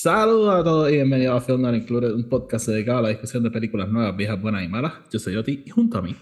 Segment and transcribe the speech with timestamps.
[0.00, 3.42] Saludos a todos y bienvenidos a Film Not Included, un podcast dedicado a la discusión
[3.42, 4.92] de películas nuevas, viejas, buenas y malas.
[5.10, 6.14] Yo soy Oti y junto a mí.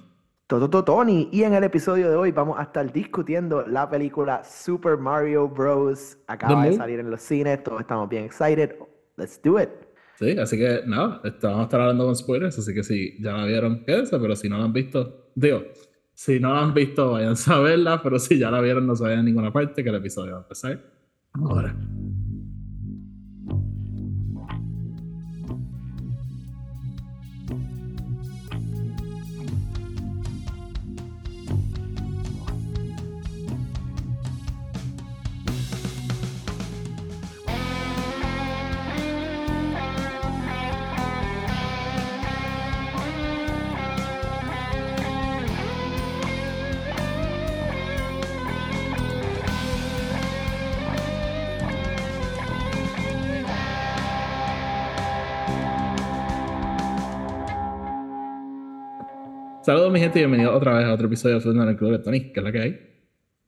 [0.46, 1.29] Toto Tony.
[1.30, 6.17] Y en el episodio de hoy vamos a estar discutiendo la película Super Mario Bros.
[6.27, 8.77] Acaba de salir en los cines, todos estamos bien excited.
[9.18, 9.68] Let's do it.
[10.18, 13.45] Sí, así que nada, vamos a estar hablando con spoilers, así que si ya la
[13.45, 15.64] vieron, quédense, pero si no la han visto, digo,
[16.14, 19.02] si no la han visto, vayan a verla, pero si ya la vieron, no se
[19.02, 20.80] vayan a ninguna parte, que el episodio va a empezar
[21.34, 21.77] ahora.
[59.67, 61.98] Saludos mi gente y bienvenidos otra vez a otro episodio de en el Club de
[61.98, 62.81] Tony, ¿qué es la que hay?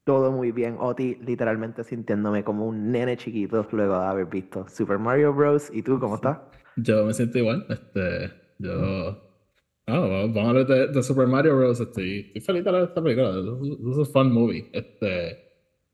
[0.02, 4.98] Todo muy bien, Oti, literalmente sintiéndome como un nene chiquito luego de haber visto Super
[4.98, 5.70] Mario Bros.
[5.72, 6.38] ¿Y tú cómo estás?
[6.74, 9.16] Yo me siento igual, este, yo...
[9.86, 11.78] Ah, vamos a hablar de, Super Mario Bros.
[11.78, 13.36] Estoy, estoy feliz de ver esta película, es
[13.96, 15.38] un fun movie, este,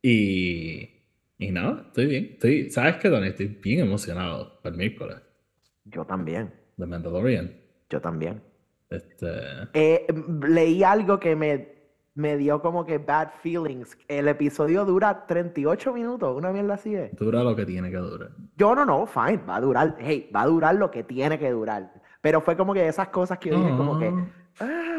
[0.00, 0.88] y...
[1.36, 3.26] Y nada, estoy bien, estoy, ¿sabes qué, Tony?
[3.26, 5.18] Estoy bien emocionado para el miércoles.
[5.84, 6.50] Yo también.
[6.78, 7.52] De Mandalorian.
[7.90, 8.53] Yo también.
[8.96, 9.26] Este...
[9.74, 10.06] Eh,
[10.48, 11.74] leí algo que me,
[12.14, 13.96] me dio como que bad feelings.
[14.08, 17.14] El episodio dura 38 minutos, una mierda así es.
[17.16, 18.30] Dura lo que tiene que durar.
[18.56, 21.50] Yo no, no, fine, va a durar, hey, va a durar lo que tiene que
[21.50, 21.92] durar.
[22.20, 24.12] Pero fue como que esas cosas que yo dije como que...
[24.60, 24.94] Ah".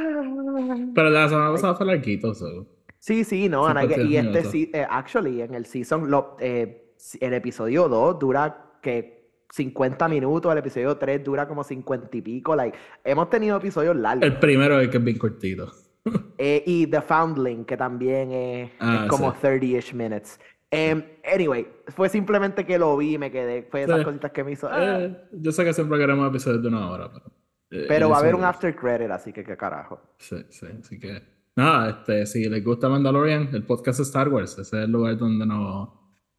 [0.93, 2.67] Pero la semana pasada fue larguito, so.
[2.99, 7.87] Sí, sí, no, y este sí, eh, actually, en el season, lo, eh, el episodio
[7.87, 9.14] 2 dura que
[9.51, 12.55] 50 minutos, el episodio 3 dura como 50 y pico.
[12.55, 14.23] Like, hemos tenido episodios largos.
[14.23, 15.71] El primero es que es bien cortito.
[16.37, 20.39] Eh, y The Foundling, que también es, ah, como 30-ish minutes.
[20.69, 23.63] Em, anyway, fue simplemente que lo vi y me quedé.
[23.63, 24.67] Fue esas cositas que me hizo.
[24.67, 25.27] Eh, ah".
[25.31, 27.25] yo sé que siempre queremos episodios de una hora, pero.
[27.71, 29.99] Eh, pero va a haber un after credit, así que qué carajo.
[30.19, 31.23] Sí, sí, así que.
[31.55, 35.17] Nada, este, si les gusta Mandalorian, el podcast de Star Wars, ese es el lugar
[35.17, 35.89] donde nos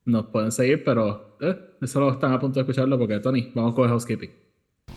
[0.06, 3.84] nos pueden seguir, pero eh, solo están a punto de escucharlo porque, Tony, vamos con
[3.84, 4.46] el housekeeping.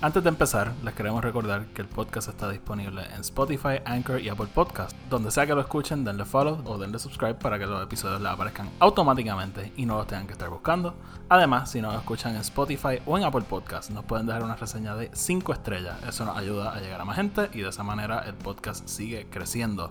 [0.02, 4.30] Antes de empezar, les queremos recordar que el podcast está disponible en Spotify, Anchor y
[4.30, 4.96] Apple Podcast.
[5.10, 8.32] Donde sea que lo escuchen, denle follow o denle subscribe para que los episodios les
[8.32, 10.96] aparezcan automáticamente y no los tengan que estar buscando.
[11.28, 14.96] Además, si nos escuchan en Spotify o en Apple Podcast, nos pueden dejar una reseña
[14.96, 15.98] de 5 estrellas.
[16.08, 19.28] Eso nos ayuda a llegar a más gente y de esa manera el podcast sigue
[19.30, 19.90] creciendo.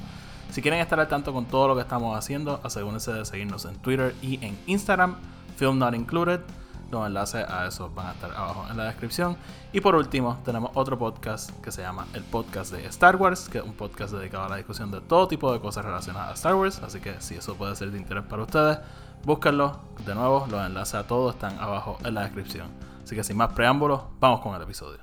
[0.50, 3.76] Si quieren estar al tanto con todo lo que estamos haciendo, asegúrense de seguirnos en
[3.76, 5.16] Twitter y en Instagram,
[5.56, 6.40] Film Not Included.
[6.90, 9.36] Los enlaces a eso van a estar abajo en la descripción.
[9.74, 13.58] Y por último, tenemos otro podcast que se llama el podcast de Star Wars, que
[13.58, 16.54] es un podcast dedicado a la discusión de todo tipo de cosas relacionadas a Star
[16.54, 16.80] Wars.
[16.82, 18.78] Así que si eso puede ser de interés para ustedes,
[19.24, 19.80] búsquenlo.
[20.06, 22.68] De nuevo, los enlaces a todos están abajo en la descripción.
[23.04, 25.00] Así que sin más preámbulos, vamos con el episodio.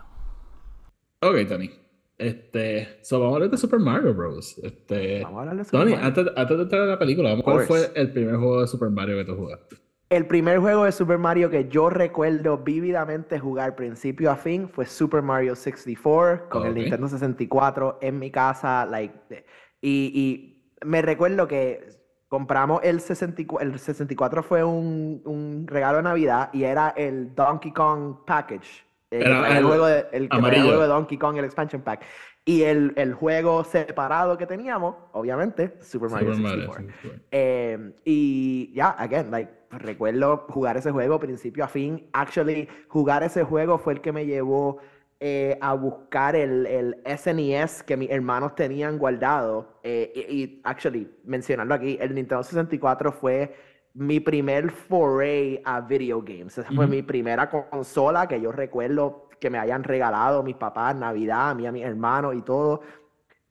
[1.22, 1.85] Ok, Tony.
[2.18, 4.58] Este, so vamos a hablar de Super Mario Bros.
[4.64, 6.08] Este, vamos a hablar de Super Tony, Mario.
[6.08, 9.18] Antes, antes, de entrar a la película, ¿cuál fue el primer juego de Super Mario
[9.18, 9.76] que tú jugaste?
[10.10, 14.86] El primer juego de Super Mario que yo recuerdo vívidamente jugar principio a fin fue
[14.86, 18.86] Super Mario 64 con el Nintendo 64 en mi casa.
[18.86, 19.46] Like,
[19.82, 21.90] y, y me recuerdo que
[22.28, 27.74] compramos el 64, el 64 fue un, un regalo de Navidad y era el Donkey
[27.74, 32.04] Kong Package el, juego de, el, juego de Donkey Kong, el expansion pack.
[32.44, 36.86] Y el, el, juego separado que teníamos, obviamente, Super Mario 64.
[37.32, 42.08] Eh, y ya, again, like, recuerdo jugar ese juego principio a fin.
[42.14, 44.78] Actually, jugar ese juego fue el que me llevó
[45.20, 49.80] eh, a buscar el, el, SNES e que mis hermanos tenían guardado.
[49.82, 53.56] Eh, y, y, actually, mencionando aquí, el Nintendo 64 fue
[53.96, 56.58] mi primer foray a video games.
[56.58, 61.52] Esa fue mi primera consola que yo recuerdo que me hayan regalado mis papás, Navidad,
[61.52, 62.82] a mí, a mis hermanos y todo.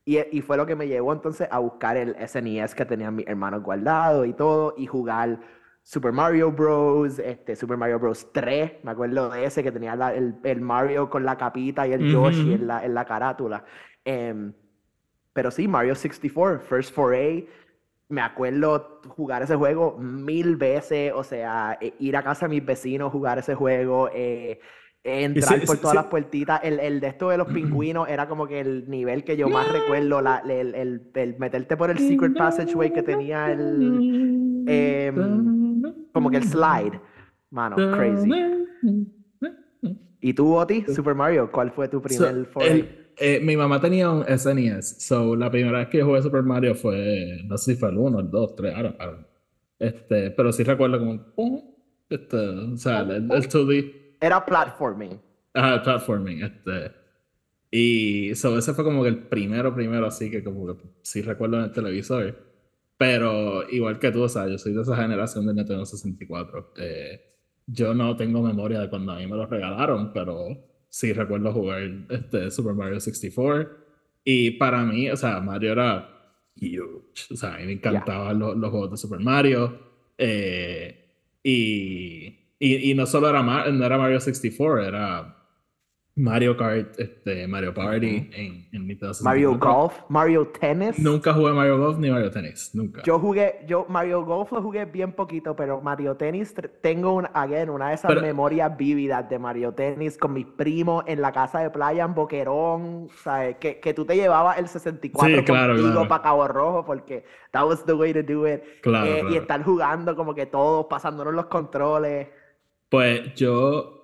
[0.05, 3.17] Y, y, fue lo que me llevó entonces a buscar el SNES e que tenían
[3.17, 5.41] mis hermanos guardado y todo, y jugar
[5.83, 8.31] Super Mario Bros., este, Super Mario Bros.
[8.31, 12.13] 3, me acuerdo de ese que tenía el, el, Mario con la capita y el
[12.13, 13.65] Yoshi en, la, en la carátula.
[14.05, 14.53] Em,
[15.33, 17.49] pero sí, Mario 64, First Foray
[18.09, 22.65] me acuerdo jugar ese juego mil veces, o sea, e, ir a casa de mis
[22.65, 24.61] vecinos, jugar ese juego, eh,
[25.03, 26.61] entrar por todas las puertitas.
[26.63, 29.71] El, el, de esto de los pingüinos era como que el nivel que yo más
[29.71, 30.75] recuerdo, la, el,
[31.15, 34.65] el, meterte por el Secret Passageway que tenía el...
[34.67, 37.01] Em, como que el slide.
[37.51, 38.31] Mano, crazy.
[40.21, 40.85] ¿Y tú, Oti?
[40.89, 43.04] Super Mario, ¿cuál fue tu primer foray?
[43.17, 46.75] Eh, mi mamá tenía un SNES, so la primera vez que yo jugué Super Mario
[46.75, 49.27] fue, no sé si fue el 1, el 2, 3, I don't,
[49.79, 51.75] Este, pero sí recuerdo como,
[52.09, 54.17] este, o sea, el, 2D.
[54.21, 55.21] Era platforming.
[55.53, 56.93] Ajá, platforming, este.
[57.71, 61.59] Y so, ese fue como que el primero, primero, así que como que sí recuerdo
[61.59, 62.37] en el televisor.
[62.97, 66.73] Pero igual que tú, o sea, yo soy de esa generación de Nintendo 64.
[66.77, 67.21] Eh,
[67.67, 70.47] yo no tengo memoria de cuando a mí me lo regalaron, pero
[70.95, 73.69] sí recuerdo jugar este Super Mario 64.
[74.23, 76.09] Y para mí, o sea, Mario era
[76.57, 77.33] huge.
[77.33, 79.77] O sea, a mí me encantaban los, los, juegos de Super Mario.
[80.17, 81.05] Eh,
[81.43, 82.27] y,
[82.61, 85.34] y, y, no solo era, no era Mario 64, era
[86.17, 90.97] Mario Kart, este, Mario Party en, en Nintendo Mario Golf, Mario Tennis.
[91.01, 93.03] Nunca jugué Mario Golf ni Mario Tennis, nunca.
[93.03, 97.69] Yo jugué, yo Mario Golf lo jugué bien poquito, pero Mario Tennis tengo un, again,
[97.69, 101.71] una de esas memorias vívidas de Mario Tennis con mis primos en la casa de
[101.71, 103.57] playa en Boquerón, ¿sabes?
[103.57, 107.67] Que, que tú te llevabas el 64 sí, claro, contigo para Cabo Rojo porque that
[107.67, 108.63] was the way to do it.
[108.83, 112.29] Claro, eh, Y estar jugando como que todos, pasándonos los controles.
[112.89, 114.04] Pues yo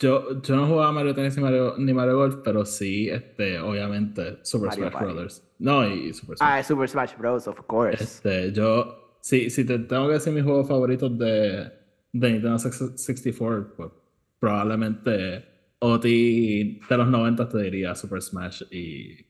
[0.00, 4.38] yo, yo no jugaba Mario Tennis ni Mario, ni Mario Golf, pero sí, este, obviamente,
[4.42, 5.42] Super Smash Bros.
[5.58, 6.50] No, y Super Smash.
[6.50, 8.02] Ah, Super Smash Bros., of course.
[8.02, 11.70] Este, yo, sí, si te tengo que decir mis juegos favoritos de,
[12.12, 13.90] de Nintendo 64, pues
[14.38, 15.44] probablemente
[15.80, 19.26] Oti de los 90 te diría Super Smash y.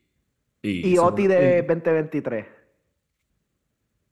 [0.63, 2.47] Y, y Oti de 2023.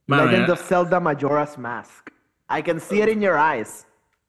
[0.08, 2.10] Legend of Zelda Majora's Mask.
[2.48, 3.86] I can see it in your eyes.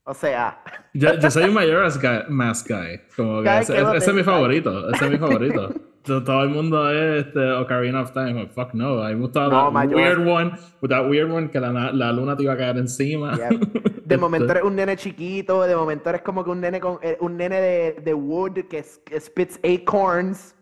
[0.10, 0.60] O sea.
[0.96, 3.00] Yo, yo soy un Majora's Mask Guy.
[3.16, 4.90] Como que ese, es mi favorito.
[4.90, 5.72] Ese es mi favorito.
[6.04, 8.48] Todo el mundo es este, Ocarina of Time.
[8.48, 9.08] fuck no.
[9.08, 10.54] I me gustaba no, weird one.
[10.82, 13.38] With that weird one que la, la, luna te iba a caer encima.
[14.06, 15.62] De momento eres un nene chiquito.
[15.62, 18.84] De momento eres como que un nene, con, eh, un nene de, de wood que,
[19.06, 20.56] que spits acorns.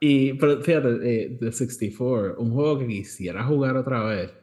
[0.00, 4.34] Y, pero fíjate, eh, The 64, un juego que quisiera jugar otra vez.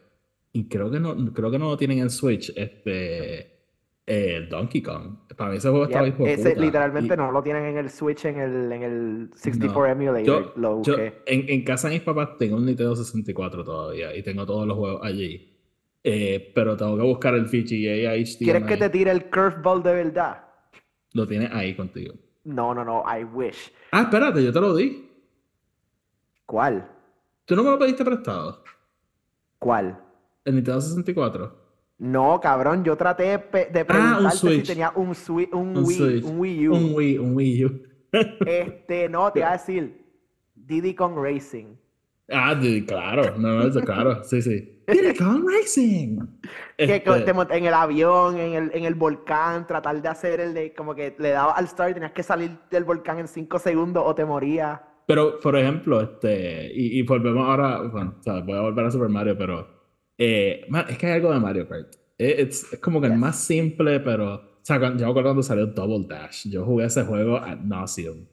[0.53, 2.51] Y creo que no, creo que no lo tienen en Switch.
[2.55, 3.52] Este
[4.05, 5.17] eh, Donkey Kong.
[5.37, 8.39] Para mí ese juego estaba yep, Ese literalmente no lo tienen en el Switch, en
[8.39, 10.83] el, en el 64 Emulator.
[10.83, 14.67] Yo, en, en, casa de mis papás tengo un Nintendo 64 todavía y tengo todos
[14.67, 15.49] los juegos allí.
[16.03, 18.37] Eh, pero tengo que buscar el VGA HDMI.
[18.39, 20.43] ¿Quieres que te tire el curveball de verdad?
[21.13, 22.13] Lo tienes ahí contigo.
[22.43, 23.71] No, no, no, I wish.
[23.91, 25.09] Ah, espérate, yo te lo di.
[26.45, 26.89] ¿Cuál?
[27.45, 28.63] ¿Tú no me lo pediste prestado?
[29.59, 29.97] ¿Cuál?
[30.43, 31.62] El Nintendo 64.
[31.99, 35.13] No, cabrón, yo traté de ah, preguntarte si tenía un,
[35.51, 36.75] un, Wii, un Wii U.
[36.75, 37.81] Un Wii, un Wii U.
[38.45, 40.03] este, no, te iba a decir
[40.55, 41.75] Diddy Kong Racing.
[42.29, 44.83] Ah, Diddy, claro, no, no, claro, sí, sí.
[44.87, 46.19] Diddy Kong Racing.
[46.77, 50.53] Que este te en el avión, en el, en el volcán, tratar de hacer el
[50.53, 53.59] de, como que le daba al start y tenías que salir del volcán en cinco
[53.59, 54.79] segundos o te morías.
[55.05, 58.91] Pero, por ejemplo, este, y, y volvemos ahora, bueno, o sea, voy a volver a
[58.91, 59.72] Super Mario, pero
[60.17, 61.95] eh, es que hay algo de Mario Kart.
[62.17, 64.35] Eh, es, es como que el más simple, pero.
[64.35, 66.47] O sea, yo me acuerdo cuando salió Double Dash.
[66.47, 68.25] Yo jugué ese juego ad nauseum.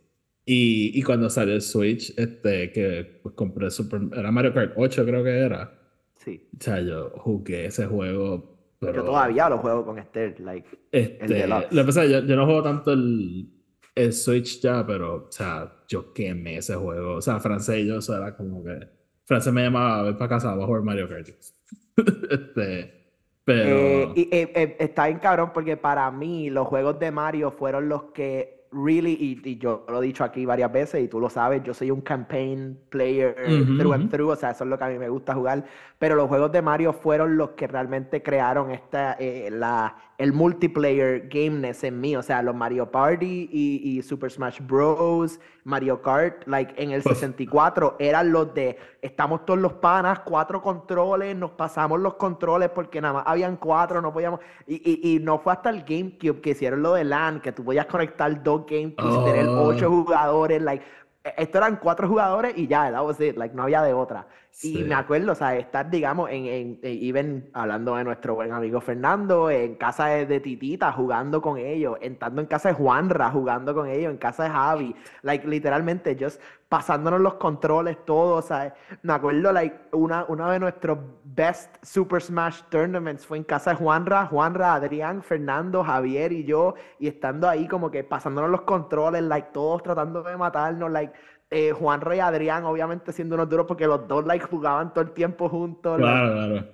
[0.44, 4.00] Y, y cuando salió el Switch, este, que pues, compré Super.
[4.16, 5.78] Era Mario Kart 8, creo que era.
[6.16, 6.48] Sí.
[6.58, 8.74] O sea, yo jugué ese juego.
[8.78, 10.68] Pero, yo todavía lo juego con Esther, like.
[10.90, 13.48] Este, el lo que pasa yo, yo no juego tanto el,
[13.94, 17.16] el Switch ya, pero, o sea, yo quemé ese juego.
[17.16, 18.99] O sea, francés, yo, eso era como que.
[19.30, 21.28] Francés me llamaba a ver para casa, a jugar Mario Kart.
[22.30, 23.76] este, pero...
[23.76, 27.88] Eh, y, eh, eh, está bien cabrón porque para mí los juegos de Mario fueron
[27.88, 31.62] los que really, y, yo lo he dicho aquí varias veces y tú lo sabes,
[31.62, 33.36] yo soy un campaign player
[33.78, 35.64] through and through, o sea, eso es lo que a mí me gusta jugar,
[35.96, 39.16] pero los juegos de Mario fueron los que realmente crearon esta,
[39.52, 45.40] la, el multiplayer gameness en mí, o sea, los Mario Party y, Super Smash Bros,
[45.64, 51.34] Mario Kart, like en el 64 eran los de estamos todos los panas, cuatro controles,
[51.34, 55.54] nos pasamos los controles porque nada más habían cuatro, no podíamos, y, y, no fue
[55.54, 59.48] hasta el GameCube que hicieron lo de LAN, que tú podías conectar dos GameCubes, tener
[59.48, 60.04] ocho oh.
[60.04, 60.84] jugadores, like
[61.24, 64.26] e-, esto eran cuatro jugadores y ya, that was it, like, no había de otra.
[64.62, 68.80] Y me acuerdo, o sea, estar, digamos, en, en, even hablando de nuestro buen amigo
[68.80, 73.88] Fernando, en casa de, Titita, jugando con ellos, entrando en casa de Juanra, jugando con
[73.88, 78.74] ellos, en casa de Javi, like, literalmente, just pasándonos los controles, todos, ¿sabes?
[79.02, 83.76] Me acuerdo, like, una, uno de nuestros best Super Smash Tournaments fue en casa de
[83.76, 89.22] Juanra, Juanra, Adrián, Fernando, Javier y yo, y estando ahí como que pasándonos los controles,
[89.22, 91.12] like, todos tratando de matarnos, like,
[91.50, 95.04] eh, Juan Rey y Adrián, obviamente siendo unos duros porque los dos like jugaban todo
[95.04, 95.98] el tiempo juntos.
[95.98, 96.66] Claro, claro.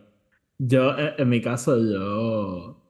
[0.58, 2.82] Yo, en, mi caso, yo.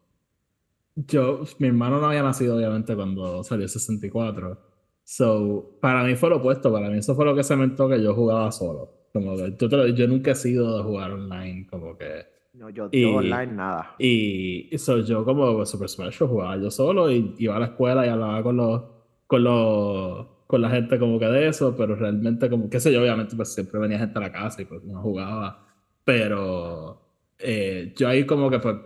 [0.95, 4.61] yo, mi hermano no había nacido obviamente cuando salió 64.
[5.05, 8.15] So, para mí fue lo opuesto, para mí eso fue lo que cementó que yo
[8.15, 9.09] jugaba solo.
[9.13, 12.27] Como que yo, yo nunca he sido de jugar online, como que...
[12.55, 13.95] No, yo, yo online nada.
[13.99, 18.09] Y eso yo como Super Smash jugaba yo solo y iba a la escuela y
[18.09, 18.83] hablaba con los,
[19.27, 23.01] con los, con la gente como que de eso, pero realmente como, qué sé yo,
[23.01, 25.67] obviamente pues siempre venía gente a la casa y pues no jugaba,
[26.05, 27.01] pero
[27.39, 28.77] eh, yo ahí como que pues,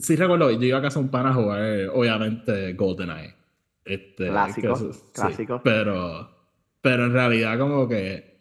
[0.00, 3.34] sí recuerdo, yo iba a casa un pan a jugar, obviamente, GoldenEye.
[3.84, 4.74] Este, clásico,
[5.12, 5.60] clásico.
[5.62, 6.28] pero,
[6.80, 8.36] pero en realidad como que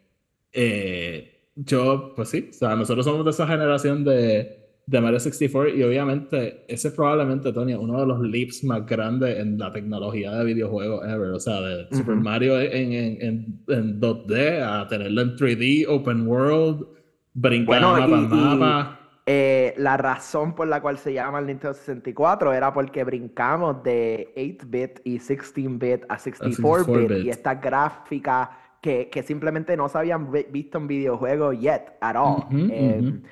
[0.51, 5.75] eh, yo, pues sí, o sea, nosotros somos de esa generación de, de Mario 64
[5.75, 10.31] y obviamente ese es probablemente, Tony, uno de los leaps más grandes en la tecnología
[10.31, 15.35] de videojuegos ever, o sea, de Super Mario en, en, en, 2D a tenerlo en
[15.35, 16.85] 3D, open world,
[17.33, 18.99] brincar mapa mapa.
[19.27, 24.31] Eh, la razón por la cual se llama el Nintendo 64 era porque brincamos de
[24.35, 30.77] 8-bit y 16-bit a 64-bit y esta gráfica que, que, simplemente no se habían visto
[30.77, 32.45] en videojuegos yet at all.
[32.51, 33.23] Em,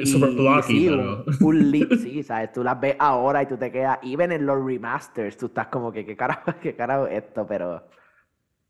[0.06, 2.52] super blocky, sí, un, leap, sí, ¿sabes?
[2.52, 5.92] Tú las ves ahora y tú te quedas, even en los remasters, tú estás como
[5.92, 7.46] que, ¿qué carajo, qué carajo esto?
[7.46, 7.84] Pero...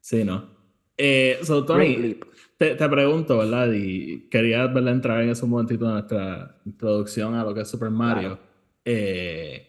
[0.00, 0.56] Sí, ¿no?
[0.96, 2.18] Eh, so, Tony,
[2.56, 3.70] te, te, pregunto, ¿verdad?
[3.72, 7.90] Y quería verla entrar en ese momentito de nuestra introducción a lo que es Super
[7.90, 8.38] Mario.
[8.84, 9.68] Eh,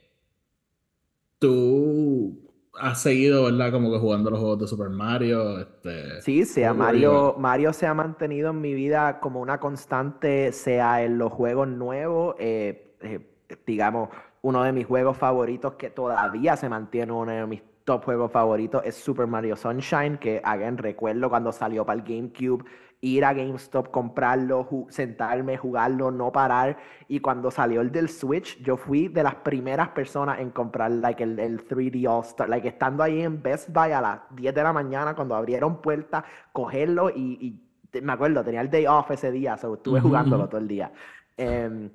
[1.37, 2.48] tú
[2.79, 3.71] has seguido, ¿verdad?
[3.71, 5.59] Como que jugando los juegos de Super Mario.
[5.59, 11.03] Este, sí, sea Mario, Mario se ha mantenido en mi vida como una constante, sea
[11.03, 13.19] en los juegos nuevos, eh, eh,
[13.65, 14.09] digamos,
[14.41, 18.83] uno de mis juegos favoritos que todavía se mantiene uno de mis top juego favorito
[18.83, 22.63] es Super Mario Sunshine, que again, recuerdo cuando salió para el GameCube,
[23.01, 26.77] ir a GameStop, comprarlo, sentarme, jugarlo, no parar.
[27.07, 31.23] Y cuando salió el del Switch, yo fui de las primeras personas en comprar like,
[31.23, 34.63] el, el 3D All Star, like, estando ahí en Best Buy a las 10 de
[34.63, 37.61] la mañana cuando abrieron puertas, cogerlo y,
[38.01, 40.91] me acuerdo, tenía el day off ese día, so, estuve jugándolo todo el día.
[41.37, 41.89] Em,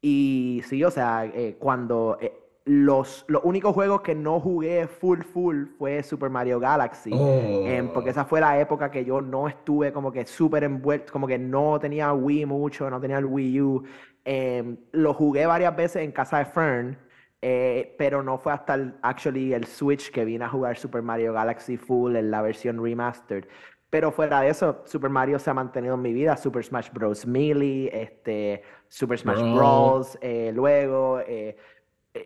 [0.00, 2.18] y sí, o sea, eh, cuando...
[2.20, 7.10] Eh, los, los, únicos juegos que no jugué full full fue Super Mario Galaxy.
[7.12, 11.28] Em, porque esa fue la época que yo no estuve como que súper envuelto, como
[11.28, 13.84] que no tenía Wii mucho, no tenía el Wii U.
[14.24, 16.98] Eh, lo jugué varias veces en casa de Fern,
[17.40, 21.32] eh, pero no fue hasta el, actually el Switch que vine a jugar Super Mario
[21.32, 23.44] Galaxy Full en la versión remastered.
[23.88, 26.36] Pero fuera de eso, Super Mario se ha mantenido en mi vida.
[26.36, 27.24] Super Smash Bros.
[27.26, 30.18] Melee, este, Super Smash Bros.
[30.20, 31.56] Eh, luego, eh,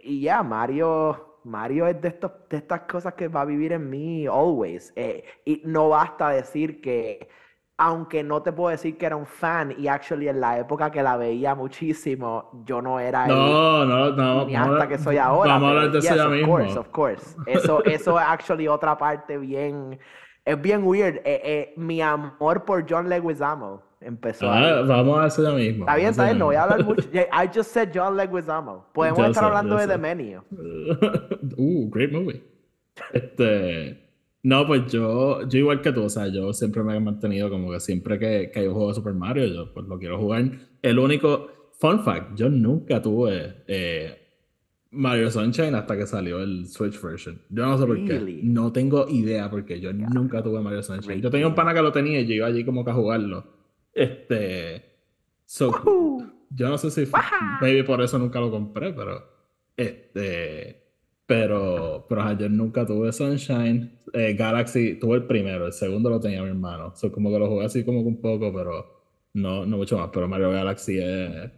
[0.02, 3.88] y ya, Mario, Mario es de, estos, de estas cosas que va a vivir en
[3.88, 4.92] mí always.
[4.96, 7.28] Eh, y no basta decir que,
[7.78, 11.02] aunque no te puedo decir que era un fan, y actually en la época que
[11.02, 15.54] la veía muchísimo, yo no era no, no, no, ni hasta que soy ahora.
[15.54, 17.36] Vamos a hablar de eso ya of Course, of course.
[17.46, 19.98] Eso, eso es actually otra parte bien,
[20.44, 21.16] es bien weird.
[21.24, 25.84] Eh, eh, mi amor por John Leguizamo empezó ah, Vamos a eso ya mismo.
[25.84, 27.08] Está bien, está bien, no voy a hablar mucho.
[27.12, 28.86] I just said John Leguizamo.
[28.94, 30.42] Podemos estar hablando de The Menu.
[31.56, 32.42] uh, great movie.
[33.12, 34.10] Este...
[34.42, 37.70] No, pues yo, yo igual que tú, o sea, yo siempre me he mantenido como
[37.70, 40.50] que siempre que, que hay un juego de Super Mario, yo pues lo quiero jugar.
[40.80, 44.20] El único, fun fact, yo nunca tuve eh,
[44.92, 47.40] Mario Sunshine hasta que salió el Switch version.
[47.50, 48.40] Yo no sé por qué.
[48.42, 51.20] No tengo idea porque yo nunca tuve Mario Sunshine.
[51.20, 53.59] Yo tenía un pana que lo tenía y yo iba allí como que a jugarlo.
[53.92, 54.84] Este.
[56.50, 57.10] yo no sé si
[57.60, 59.24] maybe por eso nunca lo compré, pero.
[59.76, 60.82] Este.
[61.26, 62.06] Pero.
[62.08, 63.98] Pero ayer nunca tuve Sunshine.
[64.12, 66.94] Eh, Galaxy tuve el primero, el segundo lo tenía mi hermano.
[66.96, 69.00] So, como que lo jugué así como que un poco, pero.
[69.34, 70.10] No, no mucho más.
[70.12, 71.50] Pero Mario Galaxy es.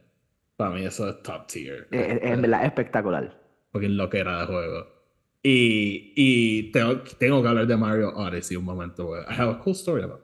[0.56, 1.88] Para mí eso es top tier.
[1.90, 3.40] Es, en verdad espectacular.
[3.70, 4.86] Porque es lo que era de juego.
[5.42, 9.16] Y, y tengo, tengo que hablar de Mario Odyssey un momento.
[9.16, 10.20] I have a cool story about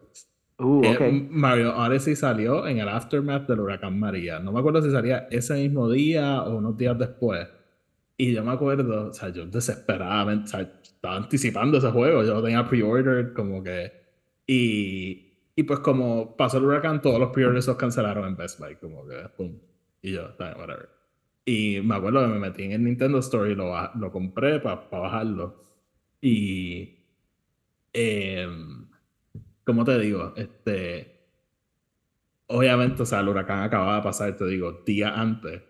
[0.60, 4.40] Uh, eh, Mario Odyssey salió en el aftermath del huracán María.
[4.40, 7.46] No me acuerdo si salía ese mismo día o unos días después.
[8.16, 12.24] Y yo me acuerdo, o sea, yo desesperadamente, o sea, estaba anticipando ese juego.
[12.24, 13.92] Yo lo tenía pre-ordered, como que.
[14.48, 18.74] Y, y pues, como pasó el huracán, todos los pre-orders los cancelaron en Best Buy,
[18.76, 19.56] como que, pum.
[20.02, 20.88] Y yo, whatever.
[21.44, 24.88] Y me acuerdo que me metí en el Nintendo Store y lo, lo compré para
[24.90, 25.62] bajarlo.
[26.20, 26.96] Y.
[27.92, 28.48] Eh,
[29.68, 31.26] como te digo, este,
[32.46, 35.60] obviamente, o sea, el huracán acababa de pasar, te digo, día antes.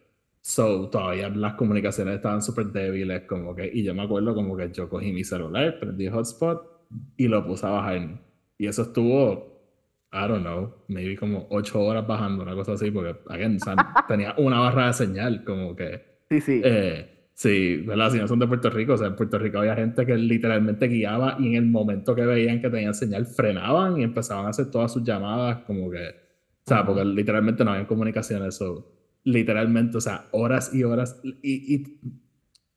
[0.41, 4.71] So, todavía las comunicaciones estaban súper débiles, como que, y yo me acuerdo como que
[4.71, 6.87] yo cogí mi celular, prendí hotspot
[7.17, 8.23] y lo puse a bajar.
[8.57, 9.65] Y eso estuvo,
[10.13, 13.59] I don't know, maybe como ocho horas bajando, una cosa así, porque, again,
[14.07, 16.21] tenía una barra de señal, como que.
[16.31, 16.63] Sí, sí.
[16.65, 18.11] Eh, Sí, ¿verdad?
[18.11, 20.89] Si no son de Puerto Rico, o sea, en Puerto Rico había gente que literalmente
[20.89, 24.73] guiaba y en el momento que veían que tenían señal frenaban y empezaban a hacer
[24.73, 28.93] todas sus llamadas como que, o sea, porque literalmente no había comunicación, eso,
[29.23, 31.21] literalmente, o sea, horas y horas.
[31.23, 32.01] Y, y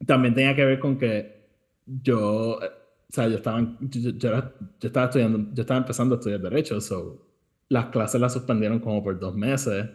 [0.06, 1.48] también tenía que ver con que
[1.88, 2.62] yo, o
[3.10, 4.32] sea, yo estaba, yo, yo,
[4.80, 7.28] estaba estudiando, yo estaba empezando a estudiar Derecho, so,
[7.70, 9.90] las clases las suspendieron como por dos meses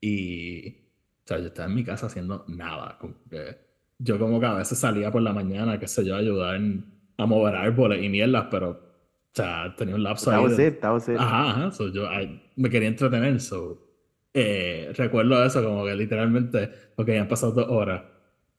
[0.00, 3.65] y, o sea, yo estaba en mi casa haciendo nada, como que
[3.98, 6.60] yo como que a veces salía por la mañana, qué sé yo, a ayudar
[7.18, 8.78] a mover árboles y mierdas, pero, o
[9.32, 10.44] sea, tenía un lapso that ahí.
[10.44, 11.16] Was de, it, that was it.
[11.18, 12.06] Ajá, ajá, so yo
[12.56, 13.82] me quería entretener, so,
[14.34, 18.02] eh, recuerdo eso, como que literalmente, porque ya han pasado dos horas,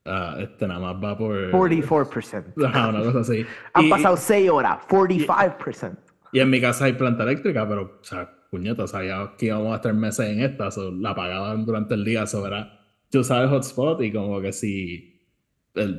[0.06, 1.52] uh, este nada más va por...
[1.52, 2.66] 44%.
[2.66, 3.46] Ajá, una cosa así.
[3.74, 5.98] Han Y- pasado 6 horas, 45%.
[6.34, 9.76] Y en mi casa hay planta eléctrica, pero, o sea, puñeta, sabía que íbamos a
[9.76, 12.80] estar meses en esta, so, la apagaban durante el día, so, era,
[13.12, 15.14] tú sabes, hotspot, y como que si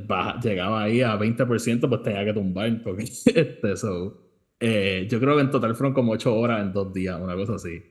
[0.07, 4.23] baja- llegaba ahí a 20%, pues tenía que tumbar, porque, este, so,
[4.61, 7.55] eh, yo creo que en total fueron como 8 horas en dos días, una cosa
[7.55, 7.83] así.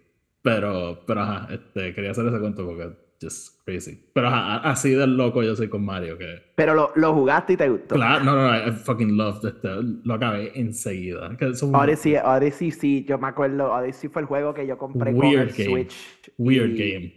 [0.41, 2.89] Pero, pero, ajá, este, quería hacer ese cuento porque,
[3.21, 3.99] just crazy.
[4.13, 6.35] Pero, ajá, así de loco yo soy con Mario, que...
[6.55, 7.95] Pero lo, lo jugaste y te gustó.
[7.95, 9.69] Claro, no, no, no, I fucking loved este,
[10.03, 11.35] lo acabé enseguida.
[11.37, 15.19] Que Odyssey, Odyssey sí, yo me acuerdo, Odyssey fue el juego que yo compré con
[15.19, 15.65] Weird el game.
[15.65, 15.95] Switch.
[16.37, 17.16] Weird y- game.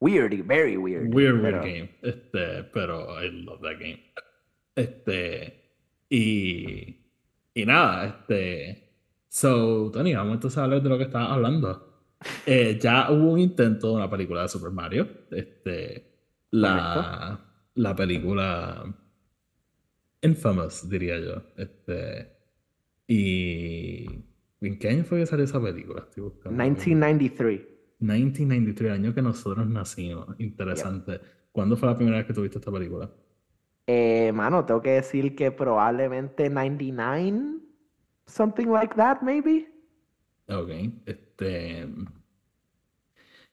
[0.00, 1.12] Weird, very weird.
[1.14, 1.90] Weird, weird pero- game.
[2.02, 4.02] Este, pero I love that game.
[4.74, 5.62] Este,
[6.10, 6.96] y,
[7.54, 8.92] y nada, este,
[9.28, 11.82] so, Tony, vamos entonces a hablar de lo que estabas hablando.
[12.46, 15.06] Eh, ya hubo un intento de una película de Super Mario.
[15.30, 16.14] Este,
[16.50, 17.38] la,
[17.74, 18.96] la película
[20.22, 21.42] Infamous, diría yo.
[21.58, 22.32] Este,
[23.06, 24.06] y,
[24.62, 26.00] ¿en qué año fue que salió esa película?
[26.08, 26.50] Estoy buscando.
[26.62, 27.60] 1993.
[27.98, 30.34] 1993, año que nosotros nacimos.
[30.40, 31.20] Interesante.
[31.52, 33.10] ¿Cuándo fue la primera vez que tuviste esta película?
[33.86, 37.60] Eh, mano, tengo que decir que probablemente 99,
[38.26, 39.68] something like that, maybe.
[40.48, 40.70] Ok,
[41.06, 41.86] este.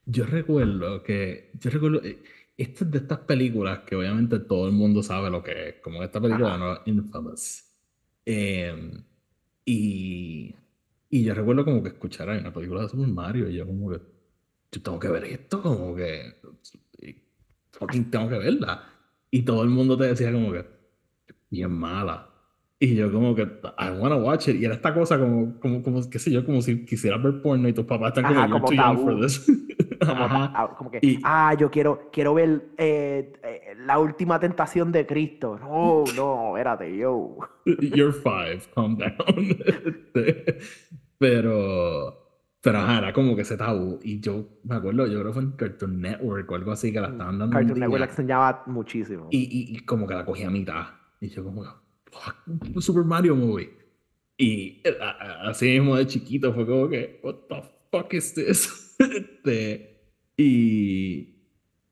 [0.06, 1.52] Yo recuerdo que.
[1.60, 2.04] Yo recuerdo.
[2.04, 2.24] eh,
[2.58, 5.76] Esta es de estas películas que obviamente todo el mundo sabe lo que es.
[5.82, 6.58] Como esta película, Ajá.
[6.58, 6.80] ¿no?
[6.86, 7.64] Infamous.
[8.26, 8.92] Eh,
[9.66, 10.56] y.
[11.10, 13.90] Y yo recuerdo como que escuchar ahí una película de Super Mario y yo como
[13.92, 14.02] que.
[14.74, 16.34] Yo tengo que ver esto, como que.
[17.72, 18.84] Fucking tengo que verla.
[19.32, 20.66] Y todo el mundo te decía como que.
[21.50, 22.30] Bien mala.
[22.80, 24.56] Y yo como que, I wanna watch it.
[24.60, 27.70] Y era esta cosa como, como, como qué sé yo, como si quisieras ver porno
[27.70, 29.46] y tus papás están como, you're como too young for this.
[30.04, 30.52] Como, Ajá.
[30.54, 35.06] ah, como que, Y- ah, yo quiero, quiero ver eh, eh, la última tentación de
[35.06, 35.58] Cristo.
[35.58, 37.38] No, no, espérate, yo.
[37.80, 39.58] You're five, calm down.
[41.18, 42.23] Pero,
[42.70, 44.00] era como que ese tabú.
[44.04, 47.02] Y yo me acuerdo, yo creo que fue en Cartoon Network o algo así que
[47.02, 49.28] la estaban dando Cartoon Network la enseñaba muchísimo.
[49.32, 50.86] Y, y, y como que la cogí a mitad.
[51.20, 51.64] Y yo como,
[52.06, 53.70] fuck, Super Mario Movie.
[54.38, 55.10] Y eh, a-
[55.46, 58.80] a- así mismo de chiquito fue como que, what the fuck is this?
[59.00, 60.00] Este,
[60.38, 61.36] y,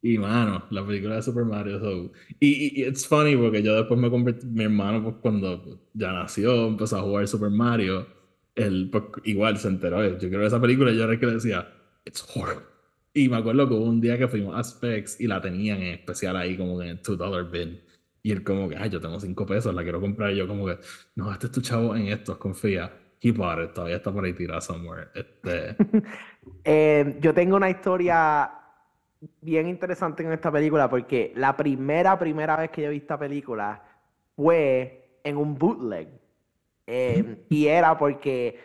[0.02, 1.80] y mano, la película de Super Mario.
[1.80, 6.12] so- y, y it's funny porque yo después me convertí, mi hermano pues cuando ya
[6.14, 8.08] nació, empezó a jugar Super Mario,
[8.56, 11.34] él pues, igual se enteró, yo quiero ver esa película yo era el que le
[11.34, 11.68] decía,
[12.06, 12.66] it's horrible.
[13.14, 15.96] Y me acuerdo que hubo un día que fuimos a Specs y la tenían en
[15.96, 17.82] especial ahí como en el $2 bin.
[18.24, 20.32] Y él como que, ay, yo tengo 5 pesos, la quiero comprar.
[20.32, 20.78] Y yo como que,
[21.16, 22.94] no, este es tu chavo en estos, confía.
[23.20, 25.10] He bought it, todavía está por ahí tirado somewhere.
[25.14, 25.76] Este,
[26.64, 28.52] Eh, yo tengo una historia
[29.42, 33.84] bien interesante en esta película porque la primera, primera vez que yo vi esta película
[34.36, 36.08] fue en un bootleg.
[36.88, 38.60] Eh, y era porque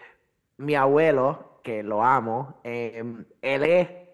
[0.59, 3.03] mi abuelo, que lo amo, eh,
[3.43, 4.07] él es, eh,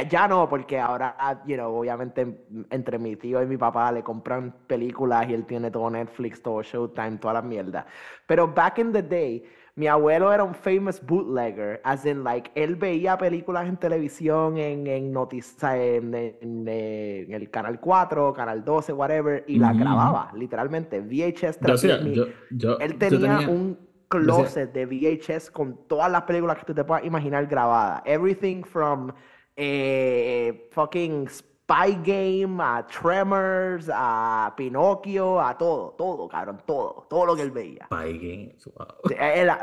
[0.00, 2.36] eh, ya no, porque ahora, you know, obviamente m-
[2.70, 6.62] entre mi tío y mi papá le compran películas y él tiene todo Netflix, todo
[6.62, 7.84] Showtime, todas las mierdas.
[8.26, 9.44] Pero back in the day,
[9.78, 14.88] mi abuelo era un famous bootlegger, as in, like, él veía películas en televisión, en,
[14.88, 19.78] en, noticia, en, en, en el Canal 4, Canal 12, whatever, y ujú.
[19.78, 21.60] grababa, literalmente, VHS.
[21.60, 21.76] yo
[22.12, 26.74] yo, yo, él tenía, tenía- un closet de VHS con todas las películas que tú
[26.74, 28.02] te puedas imaginar grabadas.
[28.04, 29.12] Everything from
[29.54, 31.28] eh, fucking
[31.68, 37.50] Spy Game a Tremors a Pinocchio a todo, todo, cabrón, todo, todo lo que él
[37.50, 37.84] veía.
[37.84, 38.86] Spy Games, wow.
[39.06, 39.14] The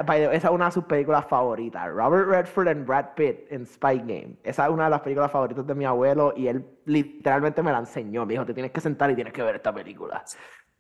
[0.08, 1.92] way, esa es una de sus películas favoritas.
[1.92, 4.38] Robert Redford and Brad Pitt en Spy Game.
[4.44, 7.80] Esa es una de las películas favoritas de mi abuelo y él literalmente me la
[7.80, 8.24] enseñó.
[8.24, 10.24] Me dijo, te tienes que sentar y tienes que ver esta película.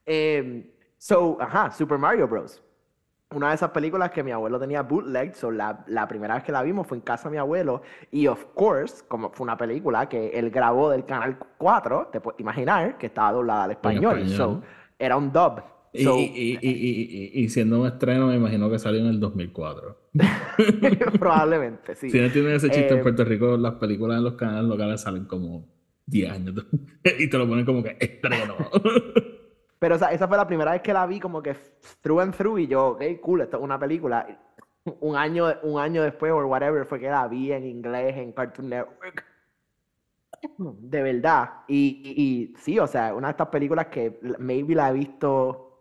[0.05, 2.61] Em, so, ajá, Super Mario Bros.
[3.33, 6.51] Una de esas películas que mi abuelo tenía bootleg, so la, la, primera vez que
[6.51, 10.07] la vimos fue en casa de mi abuelo, y of course, como fue una película
[10.07, 14.61] que él grabó del Canal 4, te puedes imaginar que estaba doblada al español, so
[14.99, 15.61] era un dub.
[15.93, 19.97] y, y, y, y, siendo un estreno, me imagino que salió en el 2004.
[21.19, 22.09] Probablemente, sí.
[22.09, 25.01] Si no tienen ese chiste en eh, Puerto Rico, las películas en los canales locales
[25.01, 25.67] salen como
[26.05, 26.65] 10 años
[27.19, 28.55] y te lo ponen como que estreno.
[29.85, 31.55] Pero esa fue la primera vez que la vi como que
[32.01, 34.25] through and through y yo, ok, cool, esto es una película.
[34.99, 38.69] Un año, un año después o whatever fue que la vi en inglés en Cartoon
[38.69, 39.23] Network.
[40.57, 41.51] De verdad.
[41.67, 45.77] Y, y, sí, o sea, una de estas películas que maybe la he visto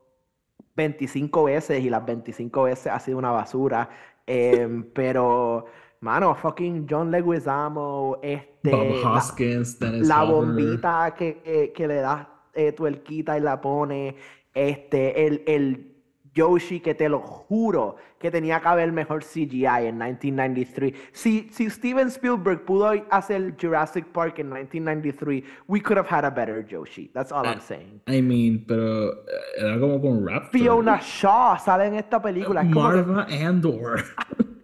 [0.77, 3.89] 25 veces y las 25 veces ha sido una basura.
[4.27, 5.65] Em, pero,
[6.01, 8.71] mano, fucking John Leguizamo, este...
[8.71, 14.17] Bob Hoskins, la, la bombita que, que le das eh, tuerquita y la pone.
[14.55, 15.95] Este, el, el
[16.35, 20.93] Yoshi, que te lo juro que tenía que haber mejor CGI en 1993.
[21.13, 26.31] Si, si Steven Spielberg pudo hacer Jurassic Park en 1993, we could have had a
[26.31, 27.11] better Yoshi.
[27.15, 28.01] That's all I'm saying.
[28.09, 29.15] I mean, pero eh,
[29.59, 30.51] era como con Raptor.
[30.51, 32.63] Fiona Shaw sale en esta película.
[32.65, 34.03] Marva Andor.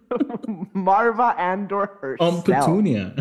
[0.72, 2.34] Marva Andor herself.
[2.34, 3.14] On Petunia.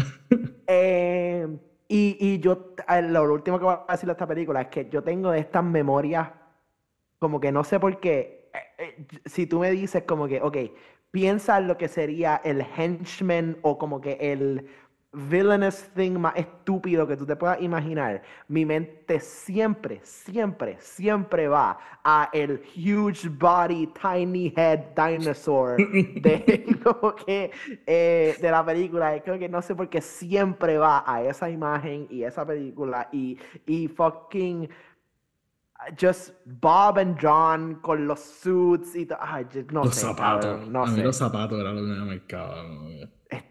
[0.67, 1.47] eh,
[1.91, 5.03] y, y yo, lo último que voy a decir de esta película es que yo
[5.03, 6.29] tengo estas memorias,
[7.17, 8.51] como que no sé por qué.
[8.53, 10.57] Eh, eh, si tú me dices, como que, ok,
[11.09, 14.69] piensa en lo que sería el henchman o como que el
[15.11, 21.79] villainous thing más estúpido que tú te puedas imaginar, mi mente siempre, siempre, siempre va
[22.03, 25.77] a el huge body, tiny head dinosaur
[26.21, 26.77] de,
[27.25, 27.51] que,
[27.87, 29.19] eh, de la película.
[29.23, 33.37] Creo que no sé por qué siempre va a esa imagen y esa película y,
[33.65, 34.69] y fucking
[35.99, 39.17] just Bob and John con los suits y todo.
[39.71, 40.01] no los sé.
[40.01, 40.67] Zapatos.
[40.67, 41.03] no a sé.
[41.03, 42.63] los zapatos era lo que me marcaba.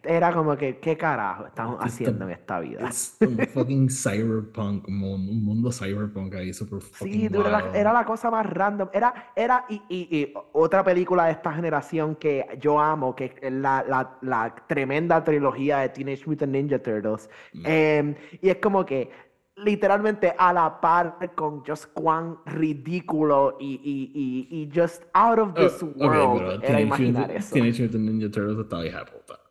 [0.03, 2.89] Era como que, ¿qué carajo estamos haciendo en esta vida?
[2.89, 8.05] Es un fucking cyberpunk, un mundo cyberpunk ahí super fucking Sí, era la, era la,
[8.05, 8.89] cosa más random.
[8.93, 13.53] Era, era y, y, y, otra película de esta generación que yo amo, que es
[13.53, 17.31] la, la, la tremenda trilogía de Teenage Mutant Ninja Turtles.
[17.53, 17.63] Mm.
[17.65, 19.11] Eh, y es como que
[19.59, 25.55] literalmente a la par con just cuán ridículo y, y, y, y just out of
[25.55, 27.55] this uh, world okay, era imaginar eso.
[27.55, 28.91] Teenage Mutant Ninja Turtles estaba ahí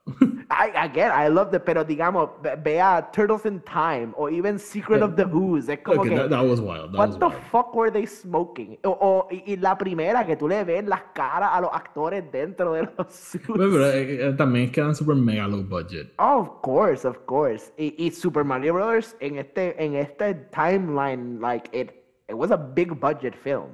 [0.50, 2.30] I, again, I love it, pero digamos,
[2.64, 5.70] vea Turtles in Time o even Secret of the Ooze.
[5.70, 6.16] Es como okay, que.
[6.16, 6.94] That, that, was wild.
[6.94, 7.44] That what was the wild.
[7.52, 8.78] fuck were they smoking?
[8.84, 12.24] O, o y, y, la primera que tú le ves las caras a los actores
[12.32, 13.46] dentro de los suits.
[13.46, 16.14] Pero, pero eh, eh, también quedan super mega low budget.
[16.18, 17.72] Oh, of course, of course.
[17.78, 19.16] Y, y Super Mario Bros.
[19.20, 23.72] en este, en este timeline, like, it, it was a big budget film.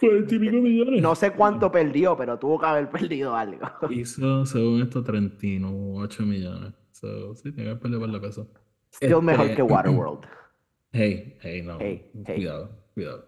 [0.00, 1.02] 40 millones.
[1.02, 3.60] No sé cuánto perdió, pero tuvo que haber perdido algo.
[3.90, 6.72] Hizo, según esto, 38 millones.
[6.92, 8.50] So, sí, tiene que haber perdido por la peso.
[8.92, 9.22] Still este...
[9.22, 10.26] mejor que Waterworld.
[10.92, 11.78] Hey, hey, no.
[11.78, 12.36] Hey, hey.
[12.36, 13.26] Cuidado, cuidado.